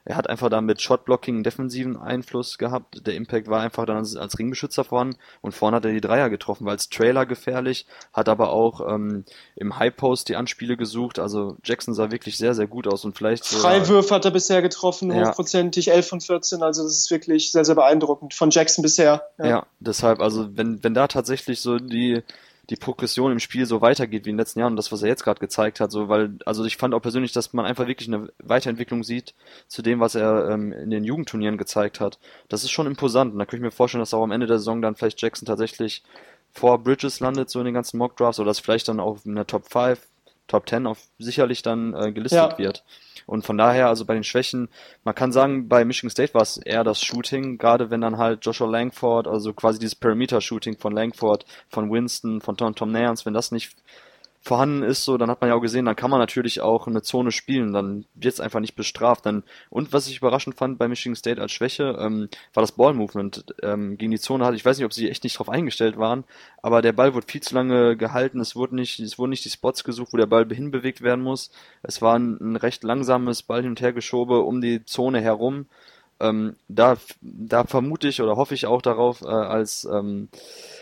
[0.06, 3.08] er hat einfach da mit Shotblocking einen defensiven Einfluss gehabt.
[3.08, 6.66] Der Impact war einfach dann als, Ringbeschützer voran und vorne hat er die Dreier getroffen,
[6.66, 9.26] war als Trailer gefährlich, hat aber auch ähm,
[9.56, 11.18] im High Post die Anspiele gesucht.
[11.18, 13.45] Also Jackson sah wirklich sehr, sehr gut aus und vielleicht.
[13.45, 15.30] Freiwürfe hat er bisher getroffen, ja.
[15.30, 16.62] hochprozentig, 11 von 14.
[16.62, 19.24] Also das ist wirklich sehr, sehr beeindruckend von Jackson bisher.
[19.39, 22.22] Ja, ja deshalb, also wenn, wenn da tatsächlich so die
[22.70, 25.09] die Progression im Spiel so weitergeht wie in den letzten Jahren und das, was er
[25.09, 28.07] jetzt gerade gezeigt hat, so, weil, also ich fand auch persönlich, dass man einfach wirklich
[28.07, 29.34] eine Weiterentwicklung sieht
[29.68, 32.20] zu dem, was er ähm, in den Jugendturnieren gezeigt hat.
[32.49, 34.57] Das ist schon imposant und da könnte ich mir vorstellen, dass auch am Ende der
[34.57, 36.03] Saison dann vielleicht Jackson tatsächlich
[36.51, 39.36] vor Bridges landet, so in den ganzen Mock Drafts oder dass vielleicht dann auch in
[39.36, 39.99] der Top 5,
[40.47, 42.57] Top 10 auf sicherlich dann äh, gelistet ja.
[42.57, 42.84] wird.
[43.26, 44.69] Und von daher, also bei den Schwächen,
[45.03, 48.45] man kann sagen, bei Michigan State war es eher das Shooting, gerade wenn dann halt
[48.45, 53.34] Joshua Langford, also quasi dieses Perimeter-Shooting von Langford, von Winston, von Tom, Tom Nance, wenn
[53.34, 53.76] das nicht
[54.45, 57.01] vorhanden ist, so, dann hat man ja auch gesehen, dann kann man natürlich auch eine
[57.01, 59.25] Zone spielen, dann wird es einfach nicht bestraft.
[59.25, 59.41] Dann,
[59.71, 63.97] und was ich überraschend fand bei Michigan State als Schwäche, ähm, war das Ball-Movement ähm,
[63.97, 64.45] gegen die Zone.
[64.45, 64.55] Hatte.
[64.55, 66.25] Ich weiß nicht, ob sie echt nicht drauf eingestellt waren,
[66.61, 69.49] aber der Ball wurde viel zu lange gehalten, es wurden nicht, es wurden nicht die
[69.49, 71.49] Spots gesucht, wo der Ball hinbewegt werden muss.
[71.81, 75.65] Es war ein, recht langsames Ball hin und her geschobe um die Zone herum.
[76.20, 80.30] Ähm, da, da vermute ich oder hoffe ich auch darauf, äh, als ähm,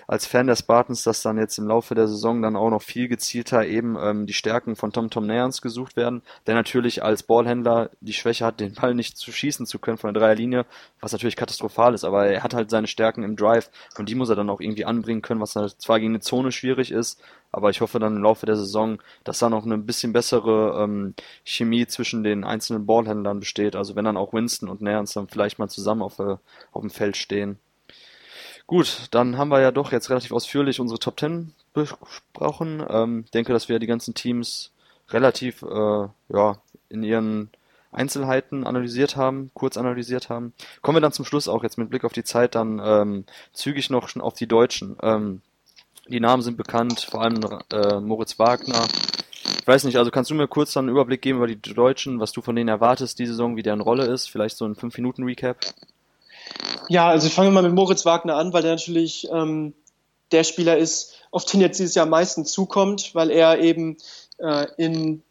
[0.07, 3.07] als Fan der Spartans, dass dann jetzt im Laufe der Saison dann auch noch viel
[3.07, 7.89] gezielter eben ähm, die Stärken von Tom Tom Nance gesucht werden, der natürlich als Ballhändler
[8.01, 10.65] die Schwäche hat, den Ball nicht zu schießen zu können von der Dreierlinie,
[10.99, 14.29] was natürlich katastrophal ist, aber er hat halt seine Stärken im Drive und die muss
[14.29, 17.19] er dann auch irgendwie anbringen können, was zwar gegen eine Zone schwierig ist,
[17.53, 21.13] aber ich hoffe dann im Laufe der Saison, dass da noch eine bisschen bessere ähm,
[21.45, 23.75] Chemie zwischen den einzelnen Ballhändlern besteht.
[23.75, 26.37] Also wenn dann auch Winston und Nance dann vielleicht mal zusammen auf, äh,
[26.71, 27.59] auf dem Feld stehen.
[28.65, 32.83] Gut, dann haben wir ja doch jetzt relativ ausführlich unsere Top 10 besprochen.
[32.89, 34.71] Ähm, denke, dass wir die ganzen Teams
[35.09, 36.57] relativ äh, ja,
[36.89, 37.51] in ihren
[37.91, 40.53] Einzelheiten analysiert haben, kurz analysiert haben.
[40.81, 43.91] Kommen wir dann zum Schluss auch jetzt mit Blick auf die Zeit dann ähm, zügig
[43.91, 44.97] noch schon auf die Deutschen.
[45.03, 45.41] Ähm,
[46.07, 47.39] die Namen sind bekannt, vor allem
[47.71, 48.85] äh, Moritz Wagner.
[49.59, 52.19] Ich weiß nicht, also kannst du mir kurz dann einen Überblick geben über die Deutschen,
[52.19, 54.29] was du von denen erwartest, die Saison, wie deren Rolle ist?
[54.29, 55.57] Vielleicht so ein 5-Minuten-Recap?
[56.89, 59.73] Ja, also ich fange mal mit Moritz Wagner an, weil der natürlich ähm,
[60.31, 63.97] der Spieler ist, auf den jetzt dieses Jahr am meisten zukommt, weil er eben
[64.39, 65.23] äh, in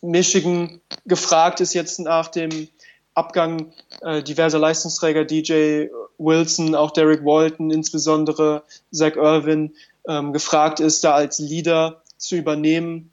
[0.00, 2.68] Michigan gefragt ist jetzt nach dem
[3.14, 5.86] Abgang äh, diverser Leistungsträger, DJ
[6.18, 9.74] Wilson, auch Derek Walton, insbesondere Zach Irwin,
[10.08, 13.10] ähm, gefragt ist, da als Leader zu übernehmen,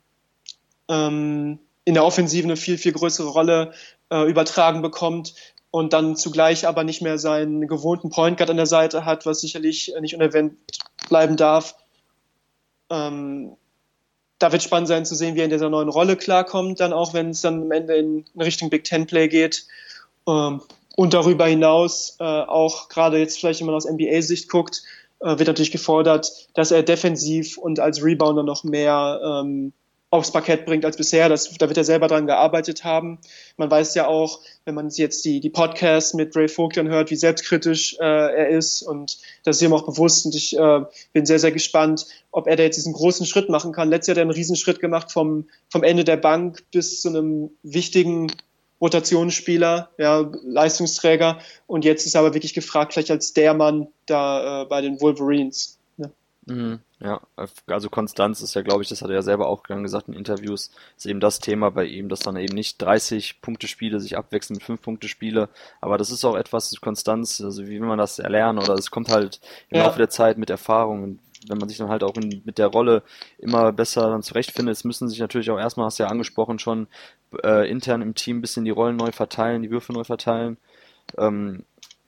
[0.89, 3.74] ähm, in der Offensive eine viel, viel größere Rolle
[4.10, 5.34] äh, übertragen bekommt
[5.72, 9.42] und dann zugleich aber nicht mehr seinen gewohnten Point Guard an der Seite hat, was
[9.42, 10.58] sicherlich nicht unerwähnt
[11.08, 11.76] bleiben darf.
[12.89, 13.56] Ähm,
[14.38, 17.14] da wird spannend sein zu sehen, wie er in dieser neuen Rolle klarkommt, dann auch
[17.14, 19.66] wenn es dann am Ende in Richtung Big Ten Play geht.
[20.28, 20.62] Ähm,
[20.98, 24.84] und darüber hinaus, äh, auch gerade jetzt vielleicht, wenn man aus NBA-Sicht guckt,
[25.22, 29.74] wird natürlich gefordert, dass er defensiv und als Rebounder noch mehr ähm,
[30.11, 31.30] aufs Parkett bringt als bisher.
[31.30, 33.19] Das, da wird er selber dran gearbeitet haben.
[33.55, 37.15] Man weiß ja auch, wenn man jetzt die, die Podcasts mit Ray Vogt hört, wie
[37.15, 40.82] selbstkritisch äh, er ist und das ist ihm auch bewusst und ich äh,
[41.13, 43.89] bin sehr, sehr gespannt, ob er da jetzt diesen großen Schritt machen kann.
[43.89, 47.51] Letztes Jahr hat er einen Riesenschritt gemacht vom, vom Ende der Bank bis zu einem
[47.63, 48.34] wichtigen
[48.82, 51.40] Rotationsspieler, ja, Leistungsträger.
[51.68, 55.00] Und jetzt ist er aber wirklich gefragt, vielleicht als der Mann da äh, bei den
[55.00, 55.78] Wolverines.
[55.98, 56.12] Ne?
[56.46, 57.22] Mhm, ja,
[57.68, 60.72] also Konstanz ist ja, glaube ich, das hat er ja selber auch gesagt in Interviews,
[60.98, 64.56] ist eben das Thema bei ihm, dass dann eben nicht 30 Punkte Spiele sich abwechseln
[64.56, 68.18] mit 5 Punkte Spiele, aber das ist auch etwas Konstanz, also wie will man das
[68.18, 69.86] erlernen oder es kommt halt im ja.
[69.86, 72.68] Laufe der Zeit mit Erfahrung und wenn man sich dann halt auch in, mit der
[72.68, 73.04] Rolle
[73.38, 76.88] immer besser dann zurechtfindet, es müssen sich natürlich auch erstmal, hast du ja angesprochen, schon
[77.44, 80.58] äh, intern im Team ein bisschen die Rollen neu verteilen, die Würfe neu verteilen.
[81.18, 81.66] Ähm,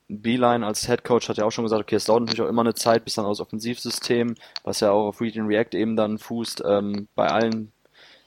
[0.08, 2.62] Beeline als Head Coach hat ja auch schon gesagt, okay, es dauert natürlich auch immer
[2.62, 6.18] eine Zeit, bis dann aus Offensivsystem, was ja auch auf Read and React eben dann
[6.18, 7.72] fußt, ähm, bei allen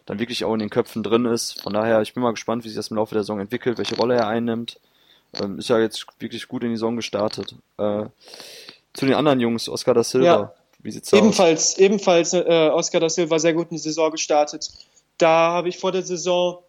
[0.06, 1.62] dann wirklich auch in den Köpfen drin ist.
[1.62, 3.96] Von daher, ich bin mal gespannt, wie sich das im Laufe der Saison entwickelt, welche
[3.98, 4.80] Rolle er einnimmt.
[5.40, 7.56] Ähm, ist ja jetzt wirklich gut in die Saison gestartet.
[7.78, 8.06] Äh,
[8.94, 10.26] zu den anderen Jungs, Oscar da Silva.
[10.26, 10.54] Ja.
[10.80, 11.78] Wie sieht's ebenfalls, aus?
[11.78, 14.72] Ebenfalls äh, Oscar da Silva sehr gut in die Saison gestartet.
[15.18, 16.64] Da habe ich vor der Saison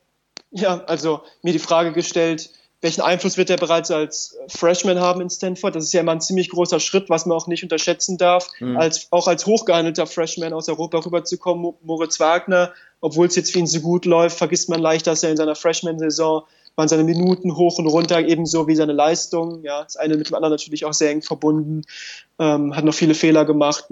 [0.50, 5.30] ja, also mir die Frage gestellt, welchen Einfluss wird er bereits als Freshman haben in
[5.30, 5.74] Stanford?
[5.74, 8.76] Das ist ja immer ein ziemlich großer Schritt, was man auch nicht unterschätzen darf, mhm.
[8.76, 11.74] als, auch als hochgehandelter Freshman aus Europa rüberzukommen.
[11.82, 15.30] Moritz Wagner, obwohl es jetzt für ihn so gut läuft, vergisst man leicht, dass er
[15.30, 16.44] in seiner Freshman-Saison
[16.76, 19.64] waren seine Minuten hoch und runter, ebenso wie seine Leistung.
[19.64, 21.82] Ja, das eine mit dem anderen natürlich auch sehr eng verbunden.
[22.38, 23.86] Ähm, hat noch viele Fehler gemacht,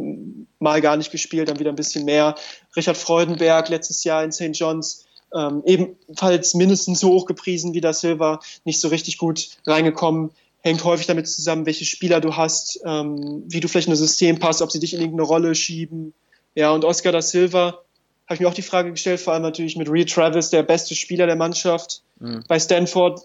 [0.60, 2.36] mal gar nicht gespielt, dann wieder ein bisschen mehr.
[2.76, 4.50] Richard Freudenberg letztes Jahr in St.
[4.52, 5.04] John's
[5.34, 10.30] ähm, ebenfalls mindestens so hoch gepriesen wie der Silver, nicht so richtig gut reingekommen.
[10.60, 14.38] Hängt häufig damit zusammen, welche Spieler du hast, ähm, wie du vielleicht in das System
[14.38, 16.12] passt, ob sie dich in irgendeine Rolle schieben.
[16.54, 17.82] Ja, und Oscar da Silva
[18.26, 20.96] habe ich mir auch die Frage gestellt, vor allem natürlich mit Reed Travis, der beste
[20.96, 22.02] Spieler der Mannschaft.
[22.18, 22.42] Mhm.
[22.48, 23.22] Bei Stanford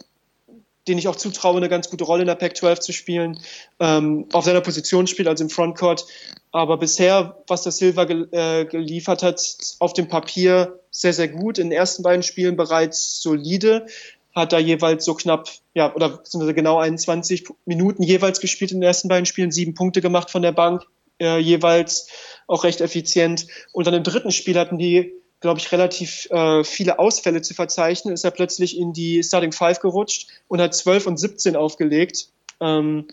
[0.87, 3.39] den ich auch zutraue, eine ganz gute Rolle in der Pac-12 zu spielen,
[3.79, 6.05] ähm, auf seiner Position spielt, also im Frontcourt.
[6.51, 9.41] Aber bisher, was der Silva gel äh, geliefert hat,
[9.79, 11.59] auf dem Papier sehr, sehr gut.
[11.59, 13.85] In den ersten beiden Spielen bereits solide.
[14.33, 18.87] Hat da jeweils so knapp, ja, oder beziehungsweise genau 21 Minuten jeweils gespielt in den
[18.87, 20.83] ersten beiden Spielen, sieben Punkte gemacht von der Bank,
[21.19, 22.07] äh, jeweils
[22.47, 23.47] auch recht effizient.
[23.73, 28.13] Und dann im dritten Spiel hatten die glaube ich, relativ äh, viele Ausfälle zu verzeichnen,
[28.13, 32.29] ist er plötzlich in die Starting Five gerutscht und hat 12 und 17 aufgelegt.
[32.61, 33.07] Ähm,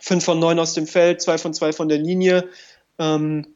[0.00, 2.48] 5 von 9 aus dem Feld, 2 von 2 von der Linie.
[2.98, 3.54] Ähm,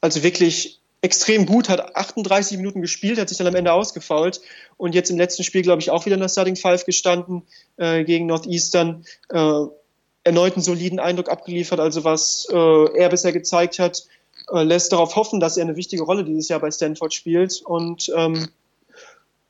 [0.00, 4.40] also wirklich extrem gut, hat 38 Minuten gespielt, hat sich dann am Ende ausgefault
[4.76, 7.42] und jetzt im letzten Spiel, glaube ich, auch wieder in der Starting Five gestanden
[7.76, 9.04] äh, gegen Northeastern.
[9.28, 9.64] Äh,
[10.24, 14.04] erneut einen soliden Eindruck abgeliefert, also was äh, er bisher gezeigt hat,
[14.52, 17.62] äh, lässt darauf hoffen, dass er eine wichtige Rolle dieses Jahr bei Stanford spielt.
[17.62, 18.48] Und ähm,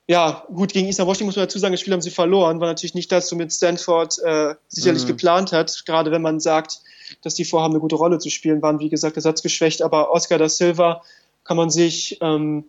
[0.09, 2.69] ja, gut, gegen Eastern Washington muss man dazu sagen, das Spiel haben sie verloren, war
[2.69, 5.09] natürlich nicht das, womit Stanford äh, sicherlich mhm.
[5.09, 6.81] geplant hat, gerade wenn man sagt,
[7.23, 10.49] dass die vorhaben, eine gute Rolle zu spielen, waren wie gesagt ersatzgeschwächt, aber Oscar da
[10.49, 11.03] Silva
[11.45, 12.65] kann man sich, ähm,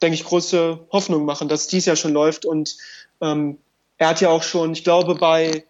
[0.00, 2.76] denke ich, große Hoffnung machen, dass dies ja schon läuft und
[3.20, 3.58] ähm,
[3.98, 5.64] er hat ja auch schon, ich glaube, bei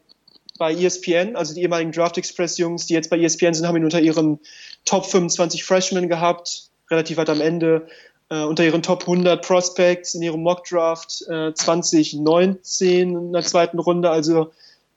[0.59, 3.85] bei ESPN, also die ehemaligen Draft Express Jungs, die jetzt bei ESPN sind, haben ihn
[3.85, 4.41] unter ihren
[4.85, 7.87] Top 25 Freshmen gehabt, relativ weit am Ende,
[8.29, 13.79] äh, unter ihren Top 100 Prospects in ihrem Mock Draft äh, 2019 in der zweiten
[13.79, 14.11] Runde.
[14.11, 14.51] Also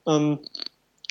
[0.07, 0.39] ähm,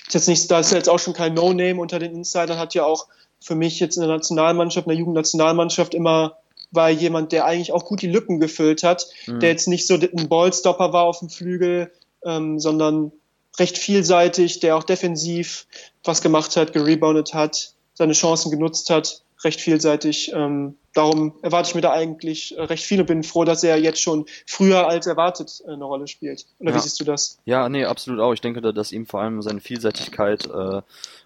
[0.06, 2.84] ist jetzt nicht, da ist jetzt auch schon kein No-Name unter den Insidern, hat ja
[2.84, 3.06] auch
[3.40, 6.36] für mich jetzt in der Nationalmannschaft, in der Jugendnationalmannschaft immer
[6.72, 9.40] war jemand, der eigentlich auch gut die Lücken gefüllt hat, mhm.
[9.40, 11.90] der jetzt nicht so ein Ballstopper war auf dem Flügel,
[12.24, 13.12] ähm, sondern
[13.58, 15.66] recht vielseitig, der auch defensiv
[16.04, 20.32] was gemacht hat, gereboundet hat, seine Chancen genutzt hat, recht vielseitig.
[20.34, 23.78] Ähm, darum erwarte ich mir da eigentlich äh, recht viel und bin froh, dass er
[23.78, 26.46] jetzt schon früher als erwartet äh, eine Rolle spielt.
[26.58, 26.76] Oder ja.
[26.76, 27.38] wie siehst du das?
[27.44, 28.32] Ja, nee, absolut auch.
[28.32, 30.82] Ich denke, dass ihm vor allem seine Vielseitigkeit äh,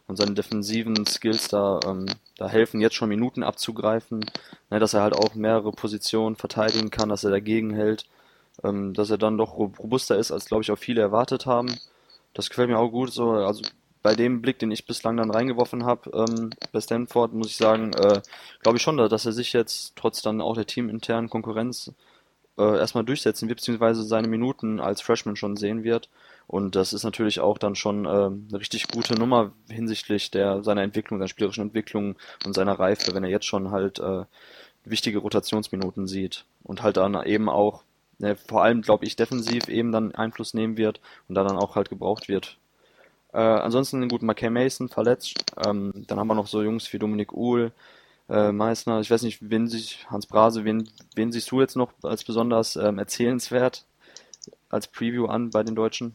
[0.06, 2.06] und seine defensiven Skills da, ähm,
[2.36, 4.24] da helfen, jetzt schon Minuten abzugreifen,
[4.70, 8.04] ne, dass er halt auch mehrere Positionen verteidigen kann, dass er dagegen hält,
[8.62, 11.74] ähm, dass er dann doch robuster ist, als glaube ich auch viele erwartet haben.
[12.34, 13.12] Das gefällt mir auch gut.
[13.12, 13.62] So, also
[14.02, 17.94] bei dem Blick, den ich bislang dann reingeworfen habe ähm, bei Stanford, muss ich sagen,
[17.94, 18.20] äh,
[18.62, 21.90] glaube ich schon, dass er sich jetzt trotz dann auch der teaminternen Konkurrenz
[22.58, 26.10] äh, erstmal durchsetzen wird, beziehungsweise seine Minuten als Freshman schon sehen wird.
[26.46, 30.82] Und das ist natürlich auch dann schon äh, eine richtig gute Nummer hinsichtlich der seiner
[30.82, 34.24] Entwicklung, seiner spielerischen Entwicklung und seiner Reife, wenn er jetzt schon halt äh,
[34.84, 37.84] wichtige Rotationsminuten sieht und halt dann eben auch
[38.18, 41.76] ne, vor allem, glaube ich, defensiv eben dann Einfluss nehmen wird und da dann auch
[41.76, 42.58] halt gebraucht wird.
[43.32, 45.34] Äh, ansonsten, gut, McKay Mason verletzt.
[45.66, 47.72] Ähm, dann haben wir noch so Jungs wie Dominik Uhl,
[48.28, 49.00] äh, Meißner.
[49.00, 52.76] Ich weiß nicht, wen sich, Hans Brase, wen, wen siehst du jetzt noch als besonders
[52.76, 53.84] ähm, erzählenswert
[54.68, 56.14] als Preview an bei den Deutschen?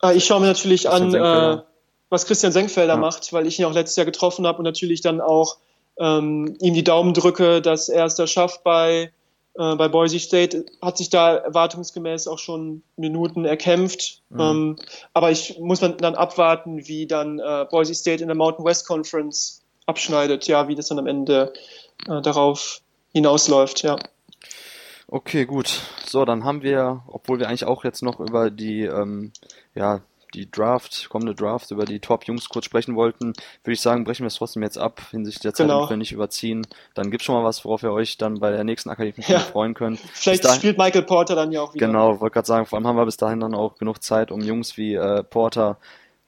[0.00, 1.62] Ah, ich schaue mir natürlich an, äh,
[2.10, 3.00] was Christian Senkfelder ja.
[3.00, 5.56] macht, weil ich ihn auch letztes Jahr getroffen habe und natürlich dann auch
[5.98, 9.12] ähm, ihm die Daumen drücke, dass er es da schafft, bei
[9.56, 14.22] Äh, bei Boise State hat sich da erwartungsgemäß auch schon Minuten erkämpft.
[14.30, 14.40] Mhm.
[14.40, 14.76] Ähm,
[15.12, 19.62] aber ich muss dann abwarten, wie dann äh, Boise State in der Mountain West Conference
[19.86, 21.52] abschneidet, ja, wie das dann am Ende
[22.08, 22.80] äh, darauf
[23.12, 23.96] hinausläuft, ja.
[25.06, 25.80] Okay, gut.
[26.06, 29.32] So, dann haben wir, obwohl wir eigentlich auch jetzt noch über die, ähm,
[29.74, 30.00] ja,
[30.34, 33.32] die Draft, kommende Draft, über die Top-Jungs kurz sprechen wollten,
[33.62, 35.88] würde ich sagen, brechen wir es trotzdem jetzt ab, hinsichtlich der Zeit, genau.
[35.88, 36.66] wir nicht überziehen.
[36.94, 39.38] Dann gibt es schon mal was, worauf ihr euch dann bei der nächsten Akademie ja.
[39.38, 40.00] freuen könnt.
[40.12, 41.86] Vielleicht dahin, spielt Michael Porter dann ja auch wieder.
[41.86, 44.40] Genau, wollte gerade sagen, vor allem haben wir bis dahin dann auch genug Zeit, um
[44.40, 45.78] Jungs wie äh, Porter,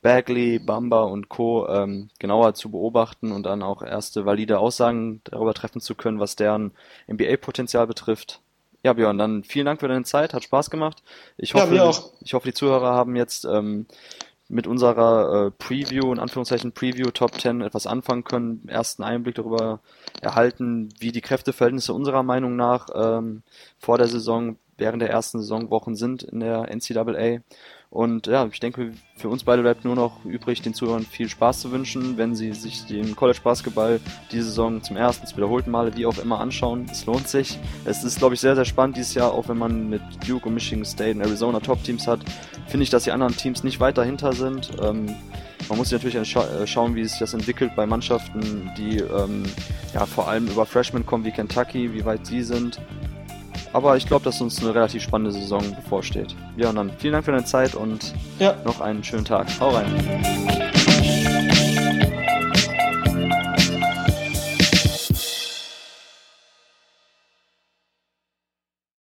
[0.03, 1.67] Bagley, Bamba und Co.
[1.69, 6.37] Ähm, genauer zu beobachten und dann auch erste valide Aussagen darüber treffen zu können, was
[6.37, 6.73] deren
[7.11, 8.41] NBA-Potenzial betrifft.
[8.87, 11.03] Ja, Björn, dann vielen Dank für deine Zeit, hat Spaß gemacht.
[11.39, 13.87] Ich hoffe, ja, ich hoffe die Zuhörer haben jetzt ähm,
[14.47, 19.81] mit unserer äh, Preview, in Anführungszeichen Preview Top 10 etwas anfangen können, ersten Einblick darüber
[20.21, 23.43] erhalten, wie die Kräfteverhältnisse unserer Meinung nach ähm,
[23.77, 27.41] vor der Saison, während der ersten Saisonwochen sind in der NCAA.
[27.91, 31.61] Und ja, ich denke, für uns beide bleibt nur noch übrig, den Zuhörern viel Spaß
[31.61, 34.01] zu wünschen, wenn sie sich den College Basketball
[34.33, 36.87] diese Saison zum ersten, zum wiederholten Male, wie auch immer anschauen.
[36.91, 37.59] Es lohnt sich.
[37.85, 40.55] Es ist, glaube ich, sehr, sehr spannend dieses Jahr, auch wenn man mit Duke und
[40.55, 42.21] Michigan State und Arizona Top-Teams hat.
[42.67, 44.73] Finde ich, dass die anderen Teams nicht weit dahinter sind.
[44.83, 45.15] Ähm,
[45.69, 49.45] man muss natürlich äh, schauen, wie sich das entwickelt bei Mannschaften, die ähm,
[49.95, 52.81] ja vor allem über Freshmen kommen wie Kentucky, wie weit sie sind.
[53.77, 56.35] Aber ich glaube, dass uns eine relativ spannende Saison bevorsteht.
[56.57, 58.55] Ja, und dann vielen Dank für deine Zeit und ja.
[58.65, 59.49] noch einen schönen Tag.
[59.61, 60.73] Hau rein.